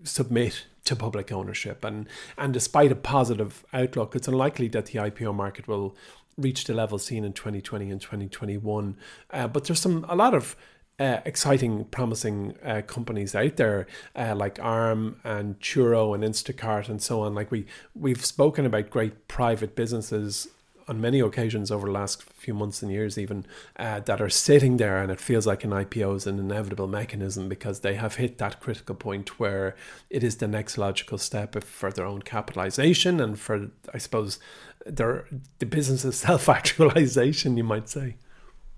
[0.04, 1.84] submit to public ownership.
[1.84, 5.98] And and despite a positive outlook, it's unlikely that the IPO market will
[6.38, 8.98] reach the level seen in 2020 and 2021.
[9.32, 10.56] Uh, but there's some a lot of
[11.00, 17.02] uh, exciting, promising uh, companies out there uh, like Arm and Turo and Instacart and
[17.02, 17.36] so on.
[17.36, 20.48] Like we we've spoken about great private businesses
[20.88, 23.46] on many occasions over the last few months and years, even
[23.78, 27.50] uh, that are sitting there, and it feels like an IPO is an inevitable mechanism
[27.50, 29.76] because they have hit that critical point where
[30.10, 34.40] it is the next logical step for their own capitalization and for, I suppose,
[34.86, 35.26] their
[35.60, 37.58] the business's self actualization.
[37.58, 38.18] You might say.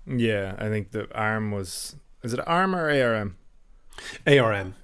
[0.06, 3.36] Yeah, I think the ARM was is it ARM or ARM?
[4.26, 4.74] ARM.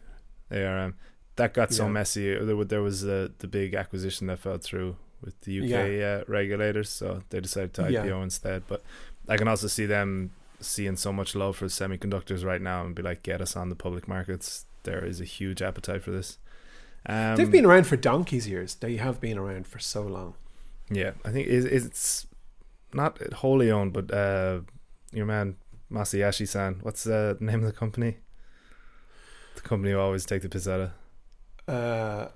[0.51, 0.95] ARM.
[1.37, 1.91] That got so yeah.
[1.91, 2.35] messy.
[2.39, 6.21] There, was uh, the big acquisition that fell through with the UK yeah.
[6.21, 8.23] uh, regulators, so they decided to IPO yeah.
[8.23, 8.63] instead.
[8.69, 8.83] But
[9.29, 13.03] I can also see them seeing so much love for semiconductors right now and be
[13.03, 14.67] like, get us on the public markets.
[14.85, 16.39] There is a huge appetite for this.
[17.07, 18.77] Um, They've been around for donkey's years.
[18.77, 20.35] They have been around for so long.
[20.91, 22.27] Yeah, I think it's
[22.93, 24.61] not wholly owned, but uh,
[25.13, 25.57] your man
[25.95, 26.81] Masayoshi Son.
[26.83, 28.19] What's the name of the company?
[29.55, 30.91] The company who always take the piss out of.
[31.67, 32.29] Uh,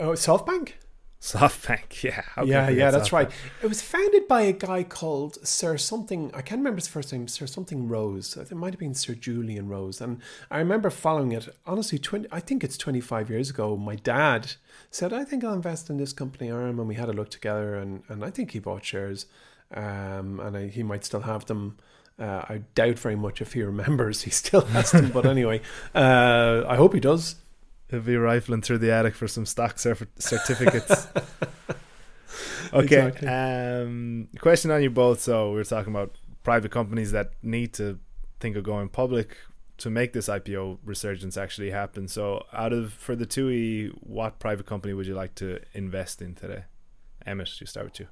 [0.00, 0.72] oh, SoftBank?
[1.20, 2.22] SoftBank, yeah.
[2.44, 3.30] yeah, yeah, that's right.
[3.62, 7.26] It was founded by a guy called Sir something, I can't remember his first name,
[7.26, 8.36] Sir something Rose.
[8.36, 10.00] It might have been Sir Julian Rose.
[10.00, 13.76] And I remember following it, honestly, 20, I think it's 25 years ago.
[13.76, 14.52] My dad
[14.90, 16.78] said, I think I'll invest in this company, ARM.
[16.78, 19.26] And we had a look together, and, and I think he bought shares.
[19.74, 21.78] Um, and I, he might still have them.
[22.18, 24.22] Uh, I doubt very much if he remembers.
[24.22, 25.60] He still has them, but anyway,
[25.94, 27.36] uh, I hope he does.
[27.90, 31.06] He'll be rifling through the attic for some stock certificates.
[32.72, 33.08] okay.
[33.08, 33.28] Exactly.
[33.28, 35.20] Um, question on you both.
[35.20, 37.98] So we are talking about private companies that need to
[38.40, 39.36] think of going public
[39.78, 42.08] to make this IPO resurgence actually happen.
[42.08, 46.34] So out of for the TUI, what private company would you like to invest in
[46.34, 46.64] today?
[47.24, 48.08] Emmett, you start with you.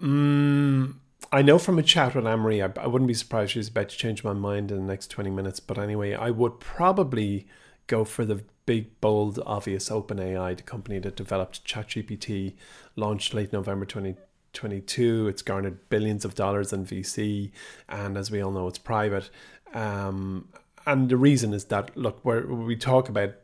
[0.00, 0.94] Mm,
[1.30, 3.96] I know from a chat with Anne-Marie, I, I wouldn't be surprised she's about to
[3.96, 5.60] change my mind in the next 20 minutes.
[5.60, 7.46] But anyway, I would probably
[7.86, 12.54] go for the big, bold, obvious OpenAI, the company that developed ChatGPT,
[12.96, 15.28] launched late November 2022.
[15.28, 17.50] It's garnered billions of dollars in VC,
[17.88, 19.28] and as we all know, it's private.
[19.74, 20.48] Um,
[20.86, 23.34] and the reason is that look, where we talk about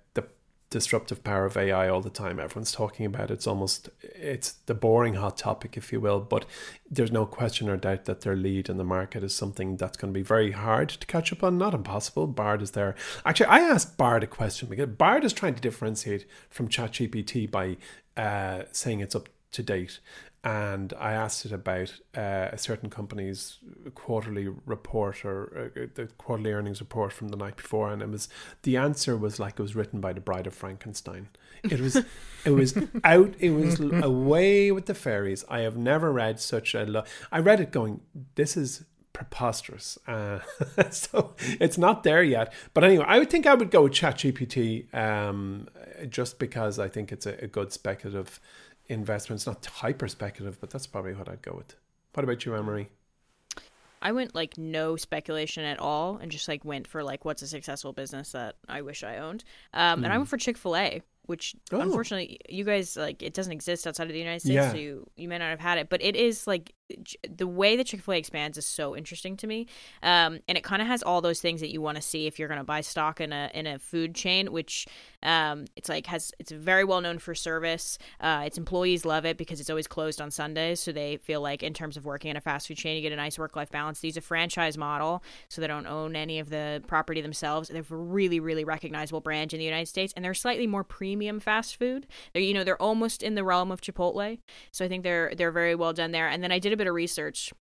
[0.70, 2.40] disruptive power of AI all the time.
[2.40, 3.34] Everyone's talking about it.
[3.34, 6.20] It's almost it's the boring hot topic, if you will.
[6.20, 6.44] But
[6.90, 10.12] there's no question or doubt that their lead in the market is something that's going
[10.12, 11.58] to be very hard to catch up on.
[11.58, 12.26] Not impossible.
[12.26, 12.94] Bard is there.
[13.24, 17.76] Actually, I asked Bard a question because Bard is trying to differentiate from ChatGPT by
[18.16, 20.00] uh, saying it's up to date
[20.44, 23.56] and I asked it about uh, a certain company's
[23.94, 28.28] quarterly report or uh, the quarterly earnings report from the night before, and it was
[28.62, 31.28] the answer was like it was written by the Bride of Frankenstein.
[31.62, 31.96] It was,
[32.44, 35.46] it was out, it was away with the fairies.
[35.48, 36.84] I have never read such a.
[36.84, 38.02] Lo- I read it going,
[38.34, 39.96] this is preposterous.
[40.06, 40.40] Uh,
[40.90, 42.52] so it's not there yet.
[42.74, 45.68] But anyway, I would think I would go with ChatGPT um,
[46.10, 48.40] just because I think it's a, a good speculative
[48.88, 51.74] investments, not hyper speculative, but that's probably what I'd go with.
[52.12, 52.88] What about you, Emery?
[54.04, 57.46] I went like no speculation at all and just like went for like what's a
[57.46, 59.44] successful business that I wish I owned.
[59.72, 60.04] Um, mm.
[60.04, 61.80] And I went for Chick fil A, which oh.
[61.80, 64.70] unfortunately you guys like it doesn't exist outside of the United States, yeah.
[64.70, 65.88] so you, you may not have had it.
[65.88, 66.74] But it is like
[67.28, 69.66] the way that Chick Fil A expands is so interesting to me,
[70.02, 72.38] um, and it kind of has all those things that you want to see if
[72.38, 74.52] you're going to buy stock in a in a food chain.
[74.52, 74.86] Which
[75.22, 77.98] um, it's like has it's very well known for service.
[78.20, 81.62] Uh, its employees love it because it's always closed on Sundays, so they feel like
[81.62, 83.70] in terms of working in a fast food chain, you get a nice work life
[83.70, 84.00] balance.
[84.00, 87.70] These a franchise model, so they don't own any of the property themselves.
[87.70, 90.84] They have a really really recognizable brand in the United States, and they're slightly more
[90.84, 92.06] premium fast food.
[92.34, 94.38] They're you know they're almost in the realm of Chipotle,
[94.70, 96.28] so I think they're they're very well done there.
[96.28, 97.52] And then I did a bit of research.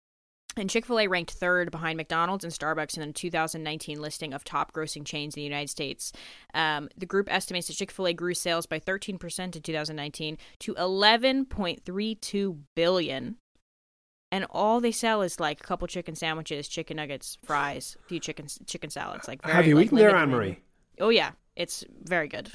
[0.57, 4.44] And Chick fil A ranked third behind McDonald's and Starbucks in the 2019 listing of
[4.44, 6.12] top grossing chains in the United States.
[6.53, 10.75] Um, the group estimates that Chick fil A grew sales by 13% in 2019 to
[10.75, 13.37] 11.32 billion.
[14.31, 18.20] And all they sell is like a couple chicken sandwiches, chicken nuggets, fries, a few
[18.20, 19.29] chicken chicken salads.
[19.29, 20.59] Like very, have you like, eaten there, Anne Marie?
[20.98, 22.51] Oh yeah, it's very good.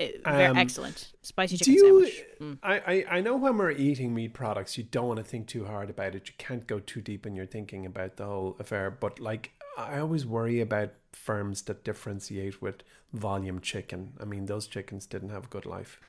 [0.00, 2.24] It, um, excellent spicy chicken you, sandwich.
[2.40, 2.58] Mm.
[2.62, 5.66] I, I I know when we're eating meat products, you don't want to think too
[5.66, 6.26] hard about it.
[6.26, 8.90] You can't go too deep in your thinking about the whole affair.
[8.90, 12.76] But like, I always worry about firms that differentiate with
[13.12, 14.14] volume chicken.
[14.18, 16.00] I mean, those chickens didn't have a good life.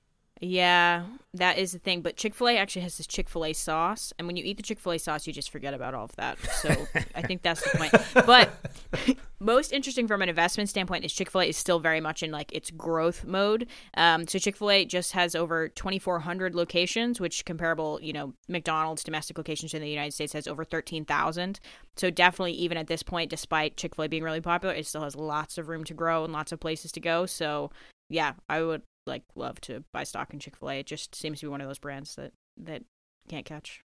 [0.43, 1.03] Yeah,
[1.35, 2.01] that is the thing.
[2.01, 4.11] But Chick fil A actually has this Chick fil A sauce.
[4.17, 6.15] And when you eat the Chick fil A sauce, you just forget about all of
[6.15, 6.39] that.
[6.39, 6.69] So
[7.15, 8.25] I think that's the point.
[8.25, 8.49] But
[9.39, 12.31] most interesting from an investment standpoint is Chick fil A is still very much in
[12.31, 13.67] like its growth mode.
[13.93, 19.03] Um, so Chick fil A just has over 2,400 locations, which comparable, you know, McDonald's
[19.03, 21.59] domestic locations in the United States has over 13,000.
[21.97, 25.03] So definitely, even at this point, despite Chick fil A being really popular, it still
[25.03, 27.27] has lots of room to grow and lots of places to go.
[27.27, 27.69] So
[28.09, 30.79] yeah, I would like love to buy stock in Chick Fil A.
[30.79, 32.83] It just seems to be one of those brands that that
[33.27, 33.83] can't catch.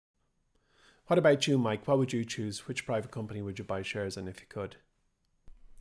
[1.07, 1.87] What about you, Mike?
[1.87, 2.67] What would you choose?
[2.67, 4.77] Which private company would you buy shares in if you could?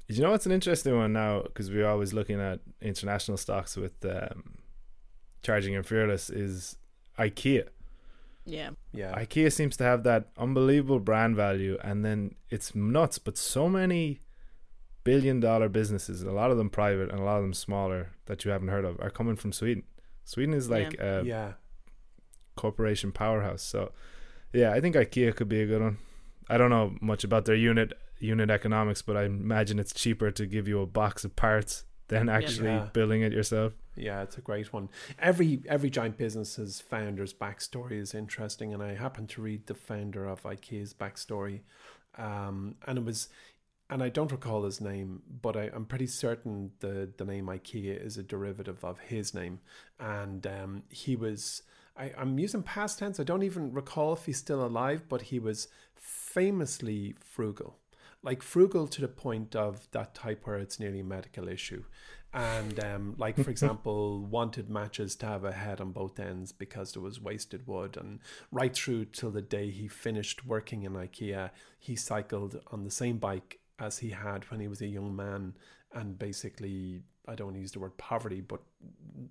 [0.06, 4.04] You know it's an interesting one now because we're always looking at international stocks with
[4.04, 4.58] um,
[5.42, 6.76] charging and fearless is
[7.18, 7.68] IKEA.
[8.44, 8.70] Yeah.
[8.92, 9.14] Yeah.
[9.14, 14.20] IKEA seems to have that unbelievable brand value and then it's nuts, but so many
[15.04, 18.44] billion dollar businesses, a lot of them private and a lot of them smaller that
[18.44, 19.84] you haven't heard of, are coming from Sweden.
[20.24, 21.20] Sweden is like yeah.
[21.20, 21.52] a yeah.
[22.56, 23.62] corporation powerhouse.
[23.62, 23.92] So
[24.52, 25.98] yeah, I think IKEA could be a good one.
[26.48, 30.46] I don't know much about their unit unit economics, but I imagine it's cheaper to
[30.46, 32.88] give you a box of parts than actually yeah.
[32.92, 33.72] building it yourself.
[33.96, 34.88] Yeah, it's a great one.
[35.18, 40.26] Every every giant business's founder's backstory is interesting, and I happened to read the founder
[40.26, 41.60] of IKEA's backstory,
[42.18, 43.28] um, and it was
[43.90, 48.04] and I don't recall his name, but I, am pretty certain the, the name IKEA
[48.04, 49.60] is a derivative of his name.
[50.00, 51.62] And um, he was,
[51.96, 55.38] I, I'm using past tense, I don't even recall if he's still alive, but he
[55.38, 57.76] was famously frugal.
[58.22, 61.84] Like frugal to the point of that type where it's nearly a medical issue.
[62.32, 66.92] And um, like for example, wanted matches to have a head on both ends because
[66.92, 67.98] there was wasted wood.
[67.98, 68.20] And
[68.50, 73.18] right through till the day he finished working in IKEA, he cycled on the same
[73.18, 75.54] bike as he had when he was a young man
[75.92, 78.60] and basically I don't want to use the word poverty, but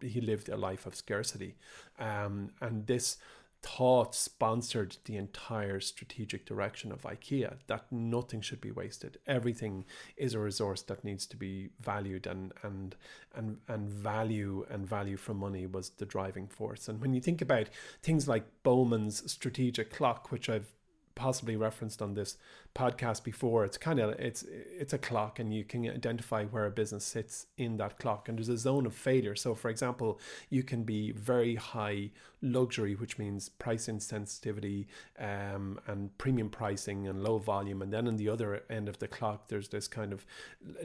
[0.01, 1.55] he lived a life of scarcity.
[1.99, 3.17] Um, and this
[3.61, 9.17] thought sponsored the entire strategic direction of IKEA that nothing should be wasted.
[9.25, 9.85] Everything
[10.17, 12.95] is a resource that needs to be valued and and
[13.33, 16.89] and and value and value for money was the driving force.
[16.89, 17.67] And when you think about
[18.01, 20.73] things like Bowman's strategic clock, which I've
[21.15, 22.37] possibly referenced on this
[22.75, 23.65] podcast before.
[23.65, 27.47] It's kind of it's it's a clock, and you can identify where a business sits
[27.57, 28.27] in that clock.
[28.27, 29.35] And there's a zone of failure.
[29.35, 32.11] So, for example, you can be very high
[32.41, 34.87] luxury, which means price insensitivity
[35.19, 37.81] um, and premium pricing and low volume.
[37.81, 40.25] And then on the other end of the clock, there's this kind of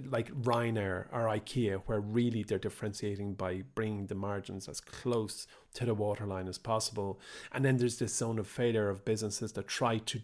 [0.08, 5.84] like Ryanair or IKEA, where really they're differentiating by bringing the margins as close to
[5.84, 7.20] the waterline as possible.
[7.52, 10.22] And then there's this zone of failure of businesses that try to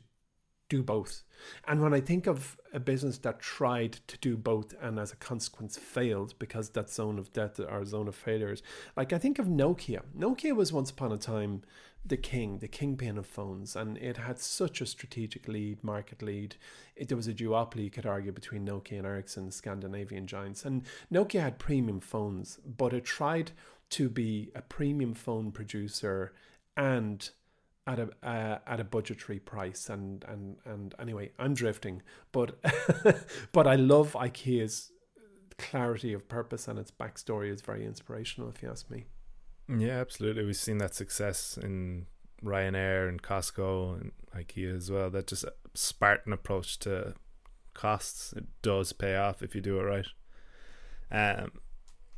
[0.68, 1.22] do both.
[1.68, 5.16] And when I think of a business that tried to do both and as a
[5.16, 8.62] consequence failed because that zone of death or zone of failures,
[8.96, 10.02] like I think of Nokia.
[10.18, 11.62] Nokia was once upon a time
[12.06, 16.56] the king, the kingpin of phones, and it had such a strategic lead, market lead.
[16.96, 20.66] It, there was a duopoly, you could argue, between Nokia and Ericsson, Scandinavian giants.
[20.66, 23.52] And Nokia had premium phones, but it tried
[23.90, 26.32] to be a premium phone producer
[26.76, 27.30] and
[27.86, 32.58] at a uh, at a budgetary price and and and anyway I'm drifting but
[33.52, 34.90] but I love IKEA's
[35.58, 39.04] clarity of purpose and its backstory is very inspirational if you ask me.
[39.68, 40.44] Yeah absolutely.
[40.44, 42.06] We've seen that success in
[42.42, 45.10] Ryanair and Costco and IKEA as well.
[45.10, 47.14] That just Spartan approach to
[47.74, 50.06] costs it does pay off if you do it right.
[51.10, 51.52] Um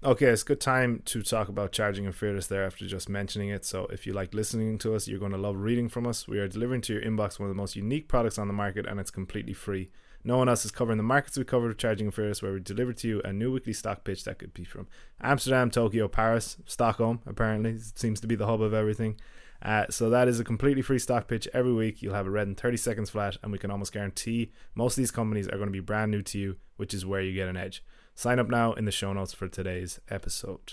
[0.06, 3.48] Okay, it's a good time to talk about charging and fearless there after just mentioning
[3.48, 3.64] it.
[3.64, 6.28] So, if you like listening to us, you're going to love reading from us.
[6.28, 8.86] We are delivering to your inbox one of the most unique products on the market,
[8.86, 9.90] and it's completely free.
[10.22, 12.60] No one else is covering the markets we cover with Charging and Fearless, where we
[12.60, 14.86] deliver to you a new weekly stock pitch that could be from
[15.20, 17.72] Amsterdam, Tokyo, Paris, Stockholm, apparently.
[17.72, 19.16] It seems to be the hub of everything.
[19.60, 22.00] Uh, so that is a completely free stock pitch every week.
[22.00, 25.02] You'll have it read in 30 seconds flat, and we can almost guarantee most of
[25.02, 27.48] these companies are going to be brand new to you, which is where you get
[27.48, 27.82] an edge.
[28.18, 30.72] Sign up now in the show notes for today's episode.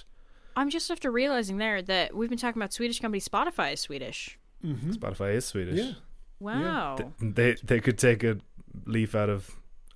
[0.56, 4.40] I'm just after realizing there that we've been talking about Swedish company Spotify is Swedish.
[4.64, 4.92] Mm-hmm.
[4.92, 5.78] Spotify is Swedish.
[5.80, 5.92] Yeah.
[6.40, 6.96] Wow.
[7.00, 7.06] Yeah.
[7.20, 8.38] They they could take a
[8.86, 9.50] leaf out of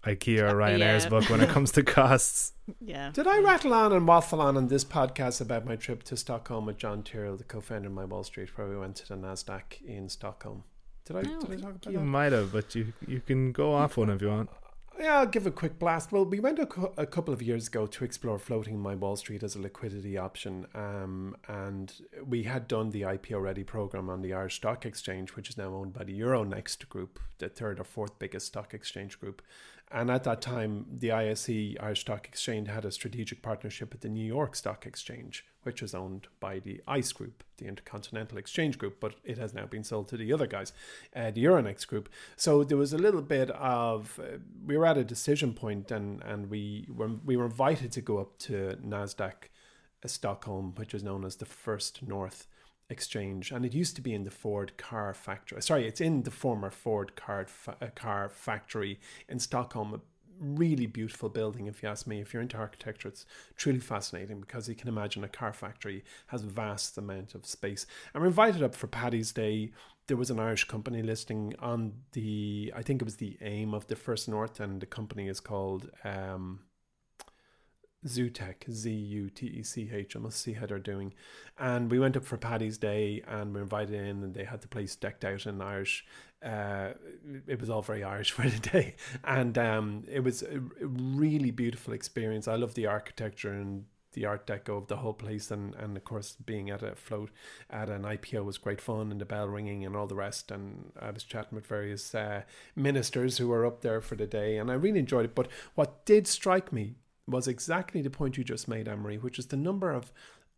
[0.04, 1.10] IKEA or Ryanair's Yeah.
[1.10, 2.52] book when it comes to costs.
[2.82, 3.12] Yeah.
[3.14, 6.66] Did I rattle on and waffle on on this podcast about my trip to Stockholm
[6.66, 9.82] with John Tyrrell, the co-founder of My Wall Street, where we went to the Nasdaq
[9.86, 10.64] in Stockholm?
[11.06, 11.22] Did I?
[11.22, 11.40] No.
[11.40, 12.04] Did I talk about You that?
[12.06, 14.50] might have, but you you can go off one if you want.
[15.00, 16.12] Yeah, I'll give a quick blast.
[16.12, 19.16] Well, we went a, cou- a couple of years ago to explore floating my Wall
[19.16, 21.94] Street as a liquidity option, um, and
[22.26, 25.74] we had done the IPO Ready program on the Irish Stock Exchange, which is now
[25.76, 29.44] owned by the Euronext Group, the third or fourth biggest stock exchange group.
[29.90, 34.10] And at that time, the ISE, Irish Stock Exchange, had a strategic partnership with the
[34.10, 39.00] New York Stock Exchange, which is owned by the ICE Group, the Intercontinental Exchange Group,
[39.00, 40.74] but it has now been sold to the other guys,
[41.16, 42.10] uh, the Euronext Group.
[42.36, 46.22] So there was a little bit of uh, we were at a decision point, and
[46.24, 49.50] and we were we were invited to go up to Nasdaq
[50.04, 52.48] uh, Stockholm, which is known as the First North
[52.90, 55.62] Exchange, and it used to be in the Ford car factory.
[55.62, 59.94] Sorry, it's in the former Ford car fa- uh, car factory in Stockholm.
[59.94, 60.00] A
[60.40, 62.22] really beautiful building, if you ask me.
[62.22, 63.26] If you're into architecture, it's
[63.58, 67.86] truly fascinating because you can imagine a car factory has vast amount of space.
[68.14, 69.72] And we're invited up for Paddy's Day.
[70.08, 73.88] There was an Irish company listing on the, I think it was the aim of
[73.88, 75.90] the First North, and the company is called.
[76.06, 76.60] Um,
[78.06, 80.16] Zutech, Z U T E C H.
[80.16, 81.14] I must see how they're doing.
[81.58, 84.62] And we went up for Paddy's Day and we were invited in, and they had
[84.62, 86.06] the place decked out in Irish.
[86.44, 86.90] Uh,
[87.48, 91.94] it was all very Irish for the day, and um, it was a really beautiful
[91.94, 92.48] experience.
[92.48, 96.04] I love the architecture and the art deco of the whole place, and, and of
[96.04, 97.30] course being at a float
[97.70, 100.52] at an IPO was great fun, and the bell ringing and all the rest.
[100.52, 102.44] And I was chatting with various uh,
[102.76, 105.36] ministers who were up there for the day, and I really enjoyed it.
[105.36, 106.96] But what did strike me
[107.28, 110.12] was exactly the point you just made, Emery, which is the number of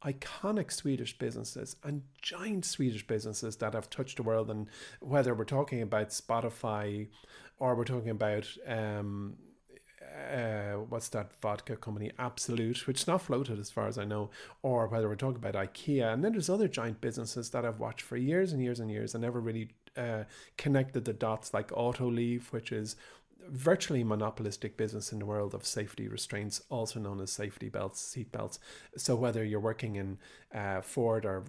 [0.03, 4.49] iconic Swedish businesses and giant Swedish businesses that have touched the world.
[4.49, 4.67] And
[5.01, 7.07] whether we're talking about Spotify
[7.57, 9.35] or we're talking about um,
[10.31, 14.29] uh, what's that vodka company, Absolut, which is not floated as far as I know,
[14.61, 16.13] or whether we're talking about IKEA.
[16.13, 19.13] And then there's other giant businesses that I've watched for years and years and years
[19.13, 20.23] and never really uh,
[20.57, 22.95] connected the dots, like Autoliv, which is
[23.47, 28.31] virtually monopolistic business in the world of safety restraints, also known as safety belts, seat
[28.31, 28.59] belts.
[28.97, 30.17] So whether you're working in
[30.53, 31.45] uh, Ford or,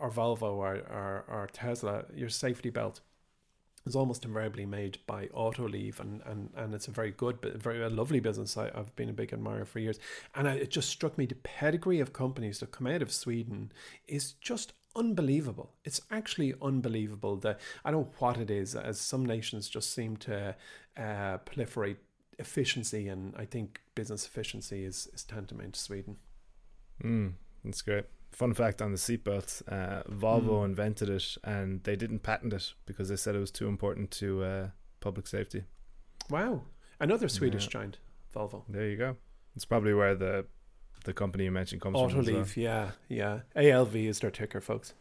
[0.00, 3.00] or Volvo or, or, or Tesla, your safety belt
[3.86, 7.82] is almost invariably made by Autoliv, and, and, and it's a very good, bu- very
[7.82, 8.56] a lovely business.
[8.56, 9.98] I, I've been a big admirer for years,
[10.34, 13.72] and I, it just struck me the pedigree of companies that come out of Sweden
[14.08, 15.72] is just unbelievable.
[15.84, 17.36] It's actually unbelievable.
[17.36, 20.56] That I don't know what it is, as some nations just seem to
[20.96, 21.98] uh, proliferate
[22.38, 26.16] efficiency, and I think business efficiency is is tantamount to Sweden.
[27.02, 27.34] Mm,
[27.64, 28.06] that's great.
[28.40, 30.64] Fun fact on the seatbelt: uh, Volvo Mm.
[30.66, 34.28] invented it, and they didn't patent it because they said it was too important to
[34.44, 34.68] uh,
[35.00, 35.64] public safety.
[36.30, 36.62] Wow.
[37.00, 37.70] Another Swedish Yeah.
[37.80, 37.98] giant,
[38.34, 38.64] Volvo.
[38.68, 39.16] There you go.
[39.54, 40.46] It's probably where the
[41.04, 42.20] the company you mentioned comes from.
[42.20, 42.46] as well.
[42.56, 43.40] Yeah, yeah.
[43.54, 44.92] ALV is their ticker, folks.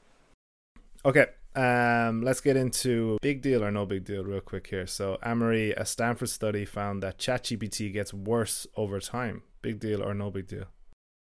[1.04, 4.88] Okay, um, let's get into big deal or no big deal real quick here.
[4.88, 9.44] So, Amory, a Stanford study found that ChatGPT gets worse over time.
[9.62, 10.66] Big deal or no big deal?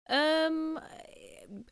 [0.10, 0.80] Um,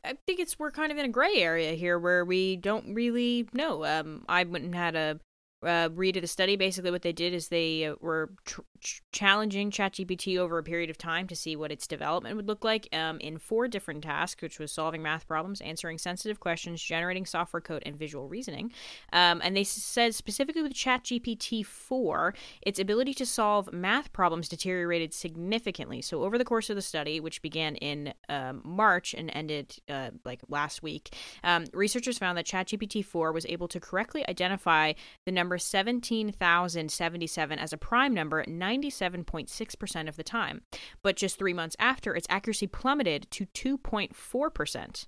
[0.04, 3.48] I think it's we're kind of in a gray area here where we don't really
[3.54, 3.86] know.
[3.86, 5.20] Um, I went and had a
[5.64, 6.56] uh, read of the study.
[6.56, 10.90] Basically, what they did is they uh, were tr- ch- challenging ChatGPT over a period
[10.90, 14.42] of time to see what its development would look like um, in four different tasks,
[14.42, 18.72] which was solving math problems, answering sensitive questions, generating software code, and visual reasoning.
[19.14, 25.14] Um, and they said specifically with ChatGPT 4, its ability to solve math problems deteriorated
[25.14, 26.02] significantly.
[26.02, 30.12] So, over the course of the study, which began in um, March and ended uh,
[30.26, 34.94] like last week, um, researchers found that ChatGPT 4 was able to correctly identify
[35.26, 38.44] the number 17,077 as a prime number
[38.78, 40.62] 97.6% of the time.
[41.02, 43.46] But just three months after, its accuracy plummeted to
[43.78, 45.06] 2.4%.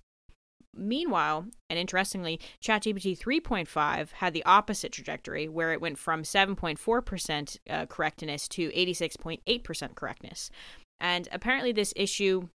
[0.76, 7.86] Meanwhile, and interestingly, ChatGPT 3.5 had the opposite trajectory, where it went from 7.4% uh,
[7.86, 10.50] correctness to 86.8% correctness.
[11.00, 12.50] And apparently, this issue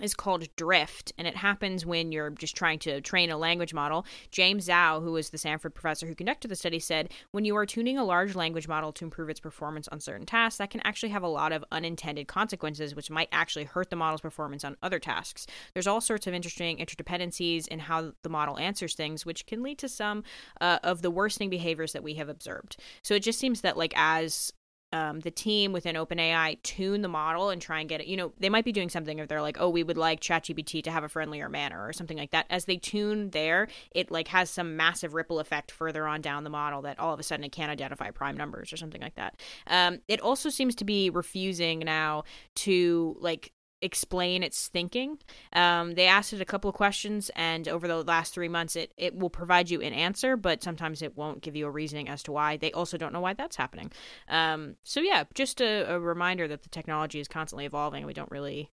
[0.00, 4.04] is called drift, and it happens when you're just trying to train a language model.
[4.30, 7.64] James Zou, who was the Stanford professor who conducted the study, said when you are
[7.64, 11.08] tuning a large language model to improve its performance on certain tasks, that can actually
[11.08, 14.98] have a lot of unintended consequences, which might actually hurt the model's performance on other
[14.98, 15.46] tasks.
[15.72, 19.78] There's all sorts of interesting interdependencies in how the model answers things, which can lead
[19.78, 20.24] to some
[20.60, 22.76] uh, of the worsening behaviors that we have observed.
[23.02, 24.52] So it just seems that, like, as
[24.92, 28.06] um, the team within OpenAI tune the model and try and get it.
[28.06, 30.82] You know, they might be doing something if they're like, oh, we would like ChatGPT
[30.84, 32.46] to have a friendlier manner or something like that.
[32.50, 36.50] As they tune there, it like has some massive ripple effect further on down the
[36.50, 39.40] model that all of a sudden it can't identify prime numbers or something like that.
[39.66, 42.24] Um, it also seems to be refusing now
[42.56, 43.52] to like
[43.82, 45.18] explain its thinking.
[45.52, 48.92] Um, they asked it a couple of questions, and over the last three months, it,
[48.96, 52.22] it will provide you an answer, but sometimes it won't give you a reasoning as
[52.24, 52.56] to why.
[52.56, 53.92] They also don't know why that's happening.
[54.28, 58.30] Um, so, yeah, just a, a reminder that the technology is constantly evolving, we don't
[58.30, 58.70] really.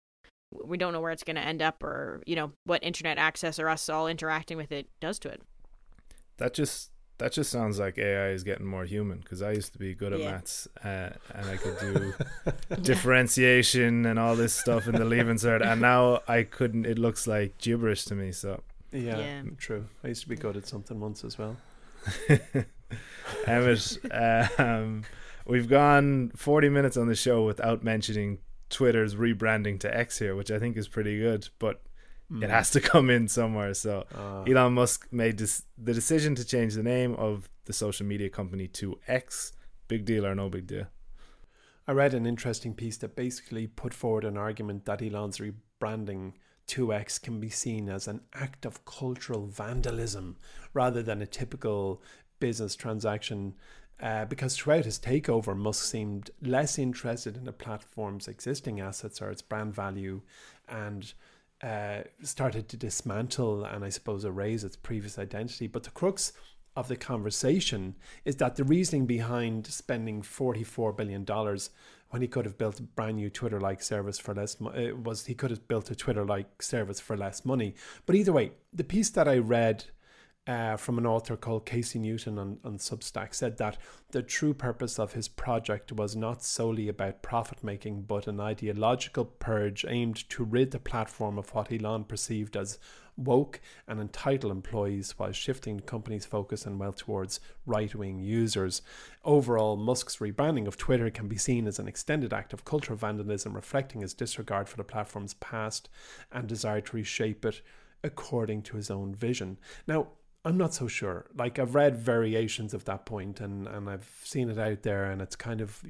[0.51, 3.59] We don't know where it's going to end up, or you know what internet access
[3.59, 5.43] or us all interacting with it does to it.
[6.37, 6.89] That just
[7.19, 10.11] that just sounds like AI is getting more human because I used to be good
[10.13, 10.31] at Yeah.
[10.31, 12.13] maths uh, and I could do
[12.81, 16.85] differentiation and all this stuff in the leaving cert, and now I couldn't.
[16.85, 18.31] It looks like gibberish to me.
[18.31, 18.61] So,
[18.91, 19.41] Yeah, Yeah.
[19.57, 19.85] true.
[20.03, 21.55] I used to be good at something once as well.
[23.45, 23.97] Emmett,
[24.59, 25.03] um,
[25.45, 28.39] we've gone 40 minutes on the show without mentioning
[28.69, 31.81] Twitter's rebranding to X here, which I think is pretty good, but
[32.29, 32.43] Hmm.
[32.43, 33.73] it has to come in somewhere.
[33.73, 34.43] So, Ah.
[34.43, 38.67] Elon Musk made this, the decision to change the name of the social media company
[38.67, 39.51] to X.
[39.87, 40.85] Big deal or no big deal?
[41.87, 46.33] I read an interesting piece that basically put forward an argument that Elon's rebranding
[46.67, 50.37] 2X can be seen as an act of cultural vandalism
[50.73, 52.01] rather than a typical
[52.39, 53.55] business transaction.
[53.99, 59.31] Uh, because throughout his takeover, Musk seemed less interested in the platform's existing assets or
[59.31, 60.21] its brand value
[60.69, 61.13] and
[61.63, 65.67] uh, started to dismantle and I suppose erase its previous identity.
[65.67, 66.33] But the crux
[66.75, 67.95] of the conversation
[68.25, 71.25] is that the reasoning behind spending $44 billion
[72.09, 74.95] when he could have built a brand new Twitter like service for less mo- uh,
[74.95, 77.75] was he could have built a Twitter like service for less money.
[78.05, 79.85] But either way, the piece that I read
[80.49, 83.77] uh, from an author called Casey Newton on, on Substack said that
[84.09, 89.25] the true purpose of his project was not solely about profit making, but an ideological
[89.25, 92.79] purge aimed to rid the platform of what Elon perceived as
[93.15, 98.81] woke and entitled employees while shifting the company's focus and wealth towards right wing users.
[99.23, 103.53] Overall, Musk's rebranding of Twitter can be seen as an extended act of cultural vandalism,
[103.53, 105.89] reflecting his disregard for the platform's past
[106.31, 107.61] and desire to reshape it
[108.03, 109.59] according to his own vision.
[109.85, 110.07] Now,
[110.45, 111.25] I'm not so sure.
[111.35, 115.21] Like I've read variations of that point and, and I've seen it out there and
[115.21, 115.83] it's kind of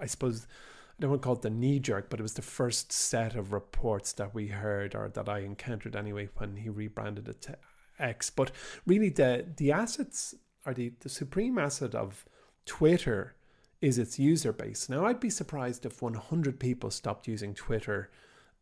[0.00, 2.42] I suppose I don't want to call it the knee jerk, but it was the
[2.42, 7.28] first set of reports that we heard or that I encountered anyway when he rebranded
[7.28, 7.58] it to
[7.98, 8.30] X.
[8.30, 8.50] But
[8.86, 10.34] really the the assets
[10.66, 12.24] are the, the supreme asset of
[12.66, 13.34] Twitter
[13.80, 14.88] is its user base.
[14.88, 18.10] Now I'd be surprised if 100 people stopped using Twitter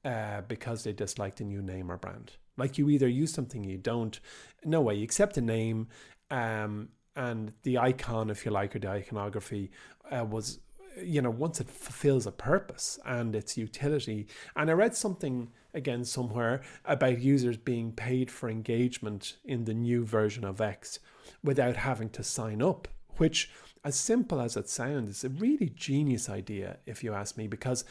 [0.05, 2.33] uh, because they disliked the new name or brand.
[2.59, 4.21] Like you either use something you don't.
[4.65, 4.97] No way.
[4.97, 5.89] You accept the name
[6.31, 9.71] um, and the icon, if you like, or the iconography
[10.11, 10.59] uh, was
[11.03, 14.27] you know, once it fulfills a purpose and its utility.
[14.57, 20.05] And I read something again somewhere about users being paid for engagement in the new
[20.05, 20.99] version of X
[21.43, 23.51] without having to sign up, which,
[23.85, 27.85] as simple as it sounds, is a really genius idea, if you ask me, because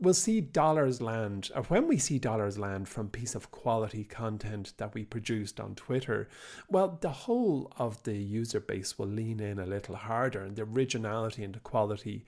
[0.00, 4.72] we'll see dollars land, or when we see dollars land from piece of quality content
[4.76, 6.28] that we produced on Twitter,
[6.68, 10.62] well, the whole of the user base will lean in a little harder, and the
[10.62, 12.24] originality and the quality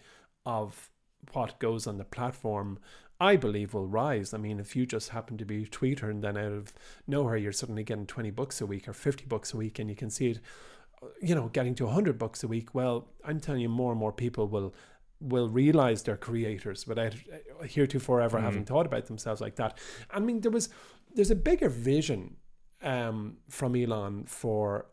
[0.47, 0.91] of
[1.33, 2.79] what goes on the platform
[3.21, 4.33] I believe will rise.
[4.33, 6.73] I mean, if you just happen to be a tweeter and then out of
[7.07, 9.97] nowhere you're suddenly getting 20 bucks a week or 50 bucks a week and you
[9.97, 10.41] can see it,
[11.21, 14.13] you know, getting to 100 bucks a week, well, I'm telling you, more and more
[14.13, 14.75] people will
[15.21, 17.15] will realize they're creators without
[17.65, 18.43] heretofore ever mm.
[18.43, 19.79] having thought about themselves like that.
[20.11, 20.69] I mean, there was
[21.15, 22.37] there's a bigger vision
[22.83, 24.87] um, from Elon for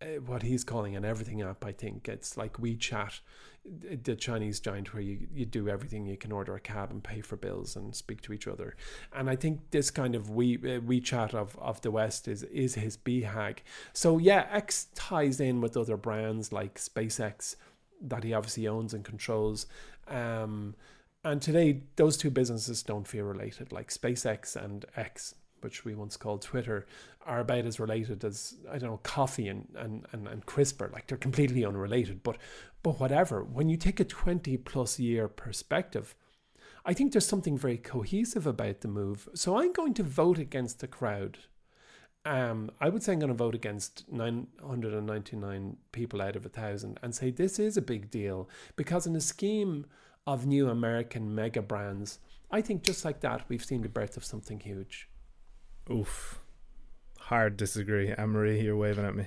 [0.00, 1.64] uh, what he's calling an everything app.
[1.64, 3.20] I think it's like WeChat,
[3.64, 6.06] the Chinese giant, where you, you do everything.
[6.06, 8.76] You can order a cab and pay for bills and speak to each other.
[9.12, 12.76] And I think this kind of we uh, WeChat of, of the West is is
[12.76, 13.58] his BHAG.
[13.92, 17.56] So yeah, X ties in with other brands like SpaceX
[18.00, 19.66] that he obviously owns and controls.
[20.06, 20.74] Um,
[21.24, 23.72] and today, those two businesses don't feel related.
[23.72, 26.86] Like SpaceX and X, which we once called Twitter,
[27.26, 30.92] are about as related as I don't know coffee and and and, and CRISPR.
[30.92, 32.22] Like they're completely unrelated.
[32.22, 32.38] But
[32.82, 33.42] but whatever.
[33.42, 36.14] When you take a twenty plus year perspective.
[36.84, 39.28] I think there's something very cohesive about the move.
[39.34, 41.36] So I'm going to vote against the crowd
[42.28, 47.00] um, I would say I'm going to vote against 999 people out of a thousand
[47.02, 49.86] and say this is a big deal because in a scheme
[50.26, 52.18] of new American mega brands,
[52.50, 55.08] I think just like that, we've seen the birth of something huge.
[55.90, 56.42] Oof.
[57.18, 58.12] Hard disagree.
[58.12, 59.24] Anne Marie, you're waving at me.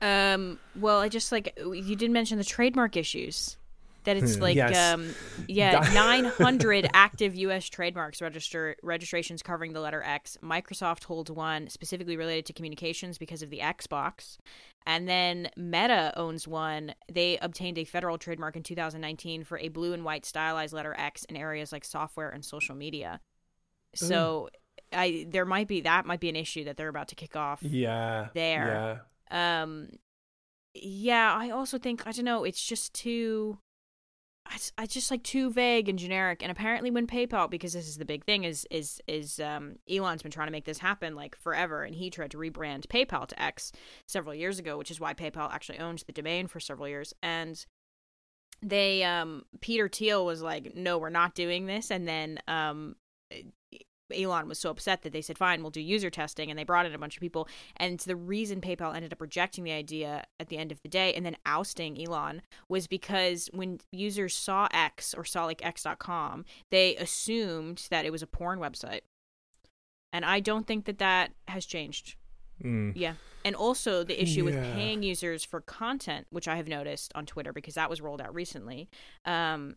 [0.00, 3.56] Um, well, I just like you did mention the trademark issues
[4.04, 4.94] that it's like yes.
[4.94, 5.14] um,
[5.48, 10.38] yeah 900 active us trademarks register registrations covering the letter x.
[10.42, 14.36] Microsoft holds one specifically related to communications because of the xbox.
[14.86, 16.94] And then meta owns one.
[17.10, 21.24] They obtained a federal trademark in 2019 for a blue and white stylized letter x
[21.24, 23.20] in areas like software and social media.
[23.94, 24.48] So Ooh.
[24.92, 27.62] i there might be that might be an issue that they're about to kick off
[27.62, 29.00] yeah there.
[29.30, 29.62] yeah.
[29.62, 29.88] Um
[30.74, 33.58] yeah i also think i don't know it's just too
[34.46, 36.42] I, I just like too vague and generic.
[36.42, 40.22] And apparently, when PayPal, because this is the big thing, is is is um, Elon's
[40.22, 43.42] been trying to make this happen like forever, and he tried to rebrand PayPal to
[43.42, 43.72] X
[44.06, 47.14] several years ago, which is why PayPal actually owned the domain for several years.
[47.22, 47.64] And
[48.62, 52.96] they, um, Peter Thiel was like, "No, we're not doing this," and then um,
[54.14, 56.50] Elon was so upset that they said, fine, we'll do user testing.
[56.50, 57.48] And they brought in a bunch of people.
[57.76, 61.12] And the reason PayPal ended up rejecting the idea at the end of the day
[61.14, 66.96] and then ousting Elon was because when users saw X or saw like X.com, they
[66.96, 69.00] assumed that it was a porn website.
[70.12, 72.16] And I don't think that that has changed.
[72.62, 72.92] Mm.
[72.94, 73.14] Yeah.
[73.44, 74.60] And also the issue yeah.
[74.60, 78.20] with paying users for content, which I have noticed on Twitter because that was rolled
[78.20, 78.88] out recently.
[79.24, 79.76] Um,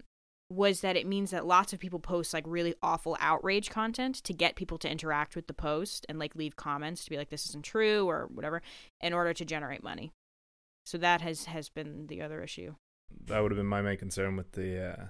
[0.50, 4.34] was that it means that lots of people post like really awful outrage content to
[4.34, 7.50] get people to interact with the post and like leave comments to be like this
[7.50, 8.62] isn't true or whatever
[9.02, 10.12] in order to generate money.
[10.86, 12.76] So that has has been the other issue.
[13.26, 15.06] That would have been my main concern with the uh,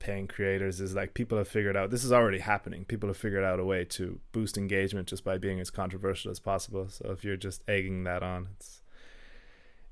[0.00, 2.84] paying creators is like people have figured out this is already happening.
[2.84, 6.40] People have figured out a way to boost engagement just by being as controversial as
[6.40, 6.88] possible.
[6.88, 8.82] So if you're just egging that on, it's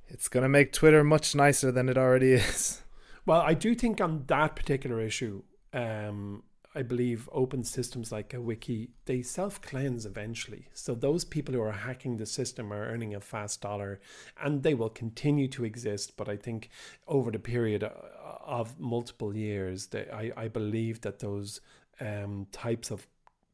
[0.08, 2.82] it's gonna make Twitter much nicer than it already is.
[3.24, 5.42] Well, I do think on that particular issue,
[5.72, 6.42] um,
[6.74, 10.68] I believe open systems like a wiki they self cleanse eventually.
[10.72, 14.00] So those people who are hacking the system are earning a fast dollar,
[14.42, 16.16] and they will continue to exist.
[16.16, 16.70] But I think
[17.06, 17.90] over the period uh,
[18.44, 21.60] of multiple years, they, I I believe that those
[22.00, 23.06] um, types of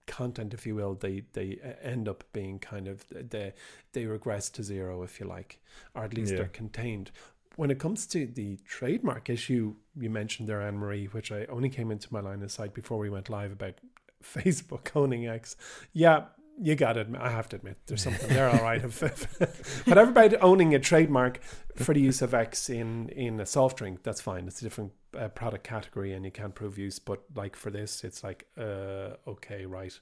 [0.06, 3.52] content, if you will, they they uh, end up being kind of they
[3.92, 5.58] they regress to zero, if you like,
[5.94, 6.38] or at least yeah.
[6.38, 7.10] they're contained
[7.58, 11.68] when it comes to the trademark issue you mentioned there, Anne Marie, which I only
[11.68, 13.74] came into my line of sight before we went live about
[14.22, 15.56] Facebook owning X.
[15.92, 18.80] Yeah, you got admit, I have to admit, there's something there, all right.
[19.86, 21.40] but about owning a trademark
[21.74, 24.46] for the use of X in, in a soft drink, that's fine.
[24.46, 27.00] It's a different uh, product category and you can't prove use.
[27.00, 29.98] But like for this, it's like, uh, okay, right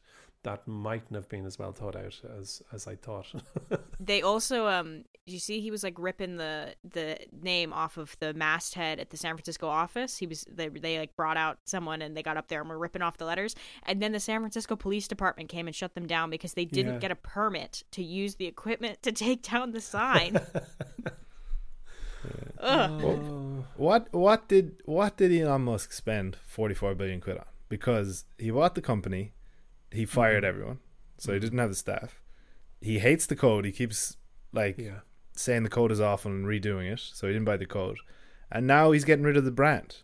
[0.47, 3.27] that mightn't have been as well thought out as as I thought.
[4.01, 8.33] they also um you see he was like ripping the the name off of the
[8.33, 10.19] masthead at the San Francisco office.
[10.19, 12.79] He was they they like brought out someone and they got up there and were
[12.79, 13.57] ripping off the letters.
[13.83, 16.95] And then the San Francisco Police Department came and shut them down because they didn't
[16.95, 17.01] yeah.
[17.01, 20.41] get a permit to use the equipment to take down the sign.
[22.59, 23.65] Oh.
[23.77, 27.45] What what did what did Elon Musk spend forty four billion quid on?
[27.69, 29.33] Because he bought the company,
[29.91, 30.49] he fired Mhm.
[30.49, 30.79] everyone,
[31.19, 32.21] so he didn't have the staff.
[32.81, 33.65] He hates the code.
[33.65, 34.17] He keeps
[34.53, 35.01] like Yeah.
[35.35, 37.99] saying the code is awful and redoing it, so he didn't buy the code.
[38.51, 40.03] And now he's getting rid of the brand.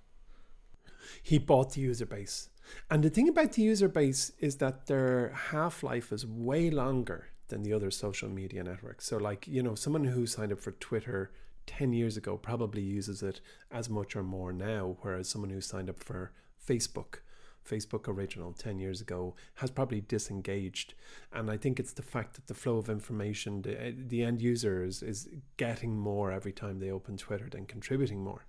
[1.23, 2.49] He bought the user base.
[2.91, 7.29] And the thing about the user base is that their half life is way longer
[7.49, 9.05] than the other social media networks.
[9.07, 11.31] So, like, you know, someone who signed up for Twitter
[11.67, 15.91] 10 years ago probably uses it as much or more now, whereas someone who signed
[15.91, 16.33] up for
[16.67, 17.21] Facebook,
[17.65, 20.95] Facebook original 10 years ago, has probably disengaged.
[21.33, 24.41] And I think it's the fact that the flow of information, the, eh, the end
[24.41, 28.47] user is, is getting more every time they open Twitter than contributing more.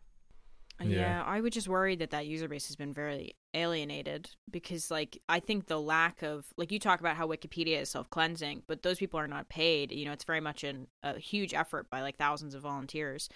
[0.81, 0.99] Uh, yeah.
[0.99, 1.23] Yeah.
[1.25, 5.39] I would just worry that that user base has been very alienated because, like, I
[5.39, 8.97] think the lack of, like, you talk about how Wikipedia is self cleansing, but those
[8.97, 9.91] people are not paid.
[9.91, 13.29] You know, it's very much an, a huge effort by like thousands of volunteers.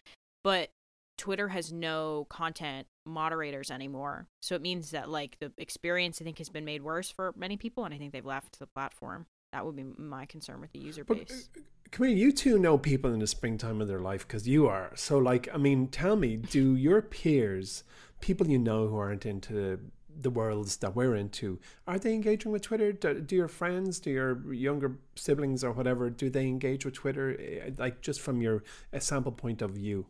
[0.43, 0.71] But
[1.17, 4.27] Twitter has no content moderators anymore.
[4.41, 7.57] So it means that, like, the experience, I think, has been made worse for many
[7.57, 9.25] people, and I think they've left the platform.
[9.53, 11.49] That would be my concern with the user But base.
[11.57, 14.67] uh, come here, you two know people in the springtime of their life because you
[14.67, 14.91] are.
[14.95, 17.83] So, like, I mean, tell me, do your peers,
[18.19, 19.79] people you know who aren't into
[20.19, 22.91] the worlds that we're into, are they engaging with Twitter?
[22.91, 27.37] Do, do your friends, do your younger siblings or whatever, do they engage with Twitter?
[27.39, 30.07] eh, Like, just from your a sample point of view.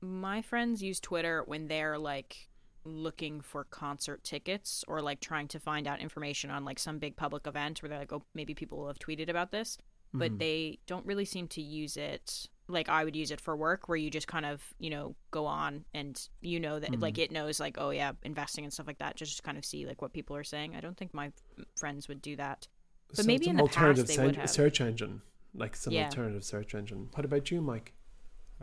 [0.00, 2.48] My friends use Twitter when they're like
[2.84, 7.16] looking for concert tickets or like trying to find out information on like some big
[7.16, 9.76] public event where they're like, oh, maybe people will have tweeted about this,
[10.14, 10.38] but Mhm.
[10.38, 13.98] they don't really seem to use it like I would use it for work, where
[13.98, 17.58] you just kind of you know go on and you know that like it knows
[17.58, 20.36] like oh yeah investing and stuff like that, just kind of see like what people
[20.36, 20.76] are saying.
[20.76, 22.68] I don't think my f- friends would do that.
[23.16, 24.48] But maybe it's in an the past alternative they sen- would have.
[24.50, 25.22] search engine.
[25.52, 26.04] Like, some Yeah.
[26.04, 27.08] alternative search engine.
[27.12, 27.92] What about you, Mike?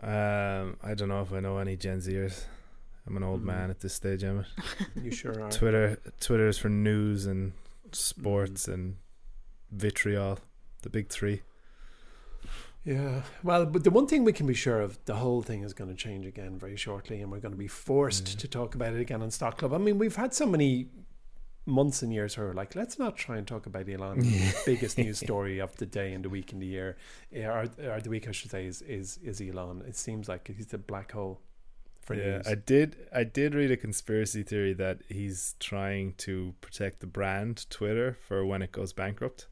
[0.02, 2.44] Um, I don't know if I know any Gen Zers.
[3.08, 3.46] I'm an old Mm.
[3.46, 4.46] man at this stage, Emmett.
[5.02, 5.50] You sure are.
[5.52, 7.96] Twitter, Twitter is for news and Mm.
[7.96, 8.98] sports and
[9.72, 10.40] vitriol,
[10.82, 11.42] the big three.
[12.84, 13.24] Yeah.
[13.44, 15.90] Well, but the one thing we can be sure of, the whole thing is going
[15.90, 18.40] to change again very shortly, and we're going to be forced Yeah.
[18.42, 19.74] to talk about it again on Stock Club.
[19.74, 20.88] I mean, we've had so many
[21.68, 24.98] months and years where we're like, let's not try and talk about Elon, the biggest
[24.98, 26.98] news story of the day and the week and the year,
[27.36, 29.84] or, or the week, I should say, is, is is Elon.
[29.88, 31.42] It seems like he's a black hole
[32.02, 32.48] for yeah, news.
[32.48, 32.96] I did.
[33.14, 38.46] I did read a conspiracy theory that he's trying to protect the brand Twitter for
[38.46, 39.48] when it goes bankrupt.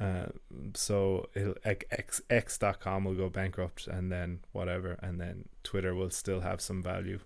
[0.00, 0.26] Uh,
[0.74, 6.40] so it'll, x x.com will go bankrupt and then whatever and then Twitter will still
[6.40, 7.20] have some value.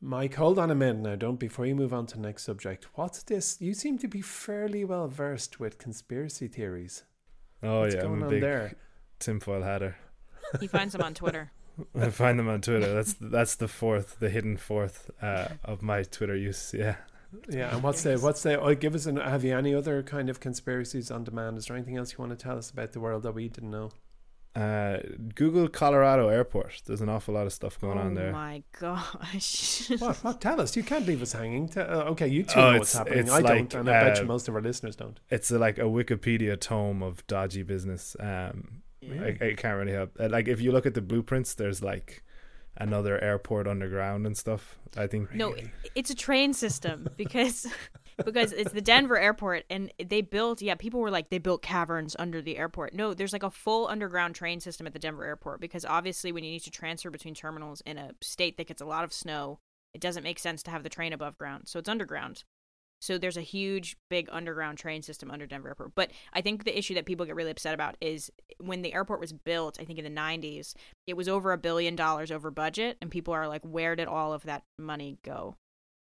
[0.00, 1.16] Mike, hold on a minute now.
[1.16, 2.86] Don't before you move on to the next subject.
[2.94, 3.56] What's this?
[3.60, 7.04] You seem to be fairly well versed with conspiracy theories.
[7.62, 8.76] Oh What's yeah, going I'm a on big there?
[9.18, 9.96] tinfoil hatter.
[10.60, 11.50] He finds them on Twitter.
[11.98, 12.92] I find them on Twitter.
[12.94, 16.74] That's that's the fourth, the hidden fourth uh, of my Twitter use.
[16.76, 16.96] Yeah.
[17.48, 18.58] Yeah, and what's the what's the?
[18.60, 19.16] Oh, give us an.
[19.16, 21.58] Have you any other kind of conspiracies on demand?
[21.58, 23.72] Is there anything else you want to tell us about the world that we didn't
[23.72, 23.90] know?
[24.56, 24.98] Uh,
[25.34, 26.80] Google Colorado Airport.
[26.86, 28.30] There's an awful lot of stuff going oh on there.
[28.30, 29.90] Oh my gosh.
[29.98, 30.16] What?
[30.24, 30.40] What?
[30.40, 30.76] Tell us.
[30.76, 31.68] You can't leave us hanging.
[31.68, 33.18] Te- uh, okay, you two Oh, know what's happening.
[33.20, 35.20] it's I like, don't, and I bet uh, you most of our listeners don't.
[35.30, 38.16] It's a, like a Wikipedia tome of dodgy business.
[38.18, 40.16] Um, I, I can't really help.
[40.18, 42.22] uh, Like if you look at the blueprints, there's like
[42.78, 44.78] another airport underground and stuff.
[44.96, 45.34] I think.
[45.34, 45.70] No, Really?
[45.94, 47.66] it's a train system because
[48.24, 52.16] because it's the Denver airport and they built yeah, people were like they built caverns
[52.18, 52.94] under the airport.
[52.94, 56.44] No, there's like a full underground train system at the Denver airport because obviously when
[56.44, 59.58] you need to transfer between terminals in a state that gets a lot of snow,
[59.94, 61.64] it doesn't make sense to have the train above ground.
[61.66, 62.44] So it's underground.
[63.00, 65.94] So there's a huge big underground train system under Denver airport.
[65.94, 69.20] But I think the issue that people get really upset about is when the airport
[69.20, 70.74] was built, I think in the 90s,
[71.06, 74.32] it was over a billion dollars over budget and people are like where did all
[74.32, 75.56] of that money go?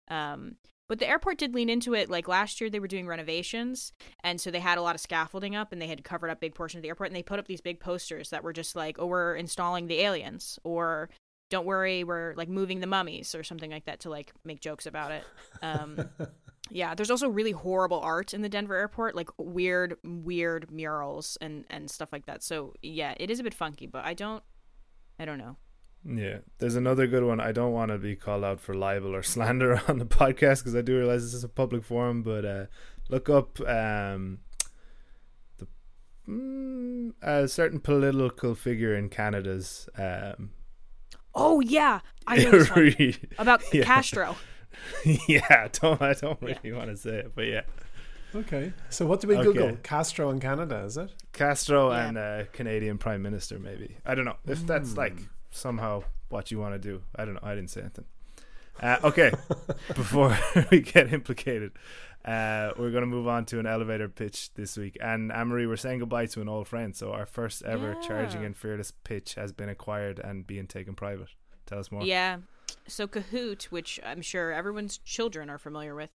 [0.10, 0.58] Um,
[0.88, 2.10] but the airport did lean into it.
[2.10, 3.92] Like last year, they were doing renovations,
[4.24, 6.56] and so they had a lot of scaffolding up, and they had covered up big
[6.56, 8.98] portions of the airport, and they put up these big posters that were just like,
[9.00, 11.10] "Oh, we're installing the aliens," or
[11.50, 14.86] "Don't worry, we're like moving the mummies," or something like that to like make jokes
[14.86, 15.24] about it.
[15.62, 16.10] Um,
[16.70, 21.66] yeah, there's also really horrible art in the Denver airport, like weird, weird murals and
[21.70, 22.44] and stuff like that.
[22.44, 24.44] So yeah, it is a bit funky, but I don't,
[25.20, 25.58] I don't know.
[26.08, 27.39] Yeah, there's another good one.
[27.39, 30.76] I don't want to be called out for libel or slander on the podcast because
[30.76, 32.22] I do realize this is a public forum.
[32.22, 32.66] But uh,
[33.10, 34.39] look up um,
[35.58, 35.68] the
[36.30, 40.51] mm, a certain political figure in Canada's um,
[41.34, 43.84] Oh yeah, I know this about Yeah.
[43.84, 44.36] Castro.
[45.28, 46.56] yeah, don't I don't Yeah.
[46.64, 47.62] really want to say it, but yeah,
[48.36, 48.74] Okay.
[48.89, 49.43] So what do we Okay.
[49.45, 49.78] Google?
[49.82, 51.12] Castro in Canada, is it?
[51.34, 52.08] Castro Yeah.
[52.08, 53.97] and uh, Canadian Prime Minister maybe.
[54.06, 55.26] I don't know if that's like Hmm.
[55.56, 57.01] Somehow what you want to do.
[57.16, 57.39] I don't know.
[57.43, 58.06] I didn't say anything.
[58.82, 59.32] Uh, okay,
[59.95, 60.38] before
[60.72, 61.72] we get implicated,
[62.26, 64.97] uh, we're going to move on to an elevator pitch this week.
[65.01, 66.95] And Anne-Marie, we're saying goodbye to an old friend.
[66.95, 68.08] So our first ever Yeah.
[68.08, 71.30] charging and fearless pitch has been acquired and being taken private.
[71.66, 72.03] Tell us more.
[72.03, 72.39] Yeah.
[72.88, 76.10] So Kahoot, which I'm sure everyone's children are familiar with.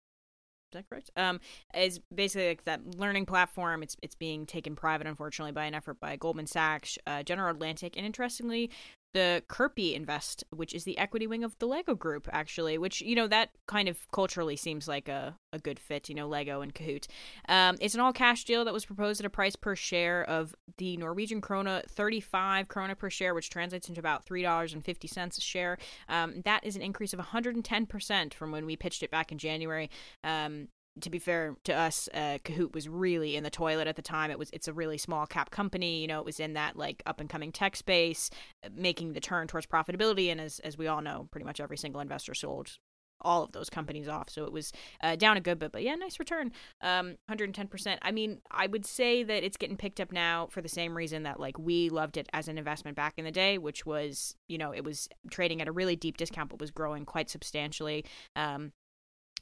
[0.73, 1.11] Is that correct?
[1.15, 1.39] Um,
[1.73, 3.83] is basically like that learning platform.
[3.83, 7.95] It's it's being taken private, unfortunately, by an effort by Goldman Sachs, uh, General Atlantic,
[7.95, 8.69] and interestingly,
[9.13, 12.77] the Kirkbi Invest, which is the equity wing of the Lego Group, actually.
[12.77, 16.09] Which you know that kind of culturally seems like a, a good fit.
[16.09, 17.07] You know, Lego and Kahoot.
[17.49, 20.55] Um, it's an all cash deal that was proposed at a price per share of
[20.77, 24.83] the Norwegian krona, thirty five krona per share, which translates into about three dollars and
[24.83, 25.77] fifty cents a share.
[26.09, 29.03] Um, that is an increase of one hundred and ten percent from when we pitched
[29.03, 29.89] it back in January.
[30.23, 30.67] Um,
[31.01, 34.31] to be fair to us, uh, Kahoot was really in the toilet at the time.
[34.31, 36.01] It was it's a really small cap company.
[36.01, 38.29] You know, it was in that like up and coming tech space,
[38.73, 40.31] making the turn towards profitability.
[40.31, 42.77] And as as we all know, pretty much every single investor sold
[43.21, 44.29] all of those companies off.
[44.29, 44.71] So it was
[45.01, 46.51] uh, down a good bit, but yeah, nice return.
[46.81, 47.97] Um, 110%.
[48.01, 51.23] I mean, I would say that it's getting picked up now for the same reason
[51.23, 54.57] that like we loved it as an investment back in the day, which was, you
[54.57, 58.05] know, it was trading at a really deep discount, but was growing quite substantially.
[58.35, 58.71] Um,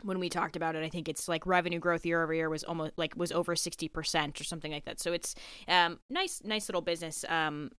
[0.03, 2.63] when we talked about it, I think it's like revenue growth year over year was
[2.63, 4.99] almost like was over 60% or something like that.
[4.99, 5.35] So it's
[5.67, 7.23] um nice, nice little business.
[7.29, 7.71] Um,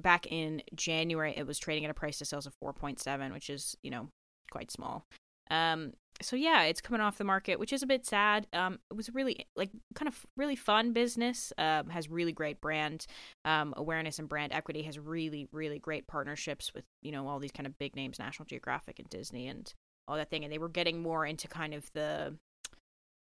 [0.00, 3.76] back in January, it was trading at a price to sales of 4.7, which is,
[3.82, 4.08] you know,
[4.50, 5.04] quite small.
[5.50, 5.92] Um,
[6.22, 8.46] so yeah, it's coming off the market, which is a bit sad.
[8.52, 11.52] Um, it was really like kind of really fun business.
[11.58, 13.06] Um, has really great brand
[13.44, 14.82] um, awareness and brand equity.
[14.82, 18.46] Has really really great partnerships with you know all these kind of big names, National
[18.46, 19.72] Geographic and Disney and
[20.06, 20.44] all that thing.
[20.44, 22.36] And they were getting more into kind of the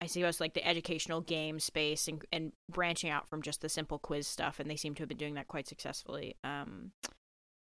[0.02, 3.98] I us like the educational game space and and branching out from just the simple
[3.98, 4.58] quiz stuff.
[4.58, 6.36] And they seem to have been doing that quite successfully.
[6.42, 6.92] Um,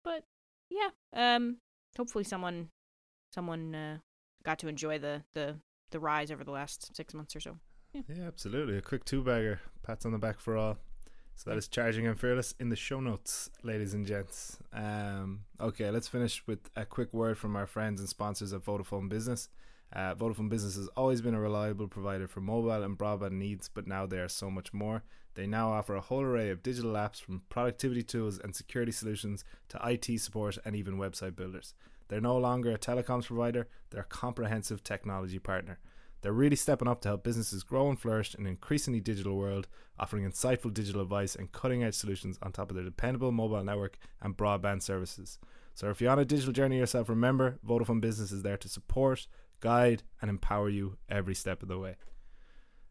[0.03, 0.23] but
[0.69, 1.57] yeah, um,
[1.95, 2.69] hopefully someone
[3.33, 3.97] someone uh,
[4.43, 5.55] got to enjoy the the
[5.91, 7.57] the rise over the last six months or so.
[7.93, 8.77] Yeah, absolutely.
[8.77, 9.61] A quick two bagger.
[9.83, 10.77] Pats on the back for all.
[11.37, 14.57] So that is charging and fearless in the show notes, ladies and gents.
[14.73, 19.07] Um, okay, let's finish with a quick word from our friends and sponsors at Vodafone
[19.07, 19.47] Business.
[19.93, 23.85] Uh, Vodafone Business has always been a reliable provider for mobile and broadband needs, but
[23.85, 25.03] now they are so much more.
[25.35, 29.45] They now offer a whole array of digital apps from productivity tools and security solutions
[29.69, 31.75] to IT support and even website builders.
[32.07, 35.77] They're no longer a telecoms provider, they're a comprehensive technology partner.
[36.21, 39.67] They're really stepping up to help businesses grow and flourish in an increasingly digital world,
[39.99, 43.97] offering insightful digital advice and cutting edge solutions on top of their dependable mobile network
[44.21, 45.39] and broadband services.
[45.73, 49.27] So if you're on a digital journey yourself, remember Vodafone Business is there to support,
[49.59, 51.95] guide, and empower you every step of the way.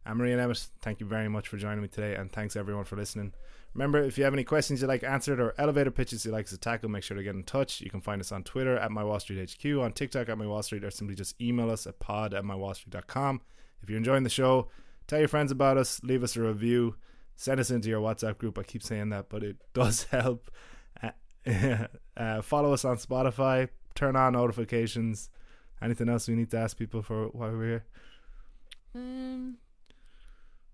[0.06, 2.96] Anne-Marie and Emmett, thank you very much for joining me today, and thanks everyone for
[2.96, 3.32] listening.
[3.74, 6.50] Remember, if you have any questions you'd like answered or elevator pitches you'd like us
[6.50, 7.80] to tackle, make sure to get in touch.
[7.80, 11.38] You can find us on Twitter at MyWallStreetHQ, on TikTok at MyWallStreet, or simply just
[11.42, 13.40] email us at pod at MyWallStreet.com.
[13.82, 14.68] If you're enjoying the show,
[15.08, 16.96] tell your friends about us, leave us a review,
[17.34, 18.58] send us into your WhatsApp group.
[18.58, 20.50] I keep saying that, but it does help.
[21.02, 21.10] Uh,
[22.16, 25.30] uh, follow us on Spotify, turn on notifications.
[25.82, 27.84] Anything else we need to ask people for while we're here?
[28.94, 29.58] Um,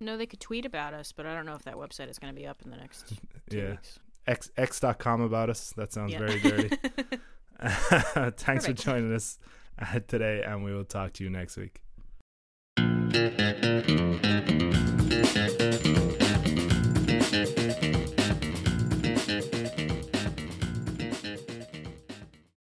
[0.02, 2.34] no, they could tweet about us, but I don't know if that website is going
[2.34, 3.16] to be up in the next two
[3.56, 3.70] Yeah.
[3.70, 3.98] weeks.
[4.26, 5.72] X x.com about us.
[5.76, 6.18] That sounds Yeah.
[6.20, 6.68] very dirty.
[7.60, 8.66] Thanks Perfect.
[8.66, 9.38] for joining us
[9.80, 11.82] uh, today, and we will talk to you next week.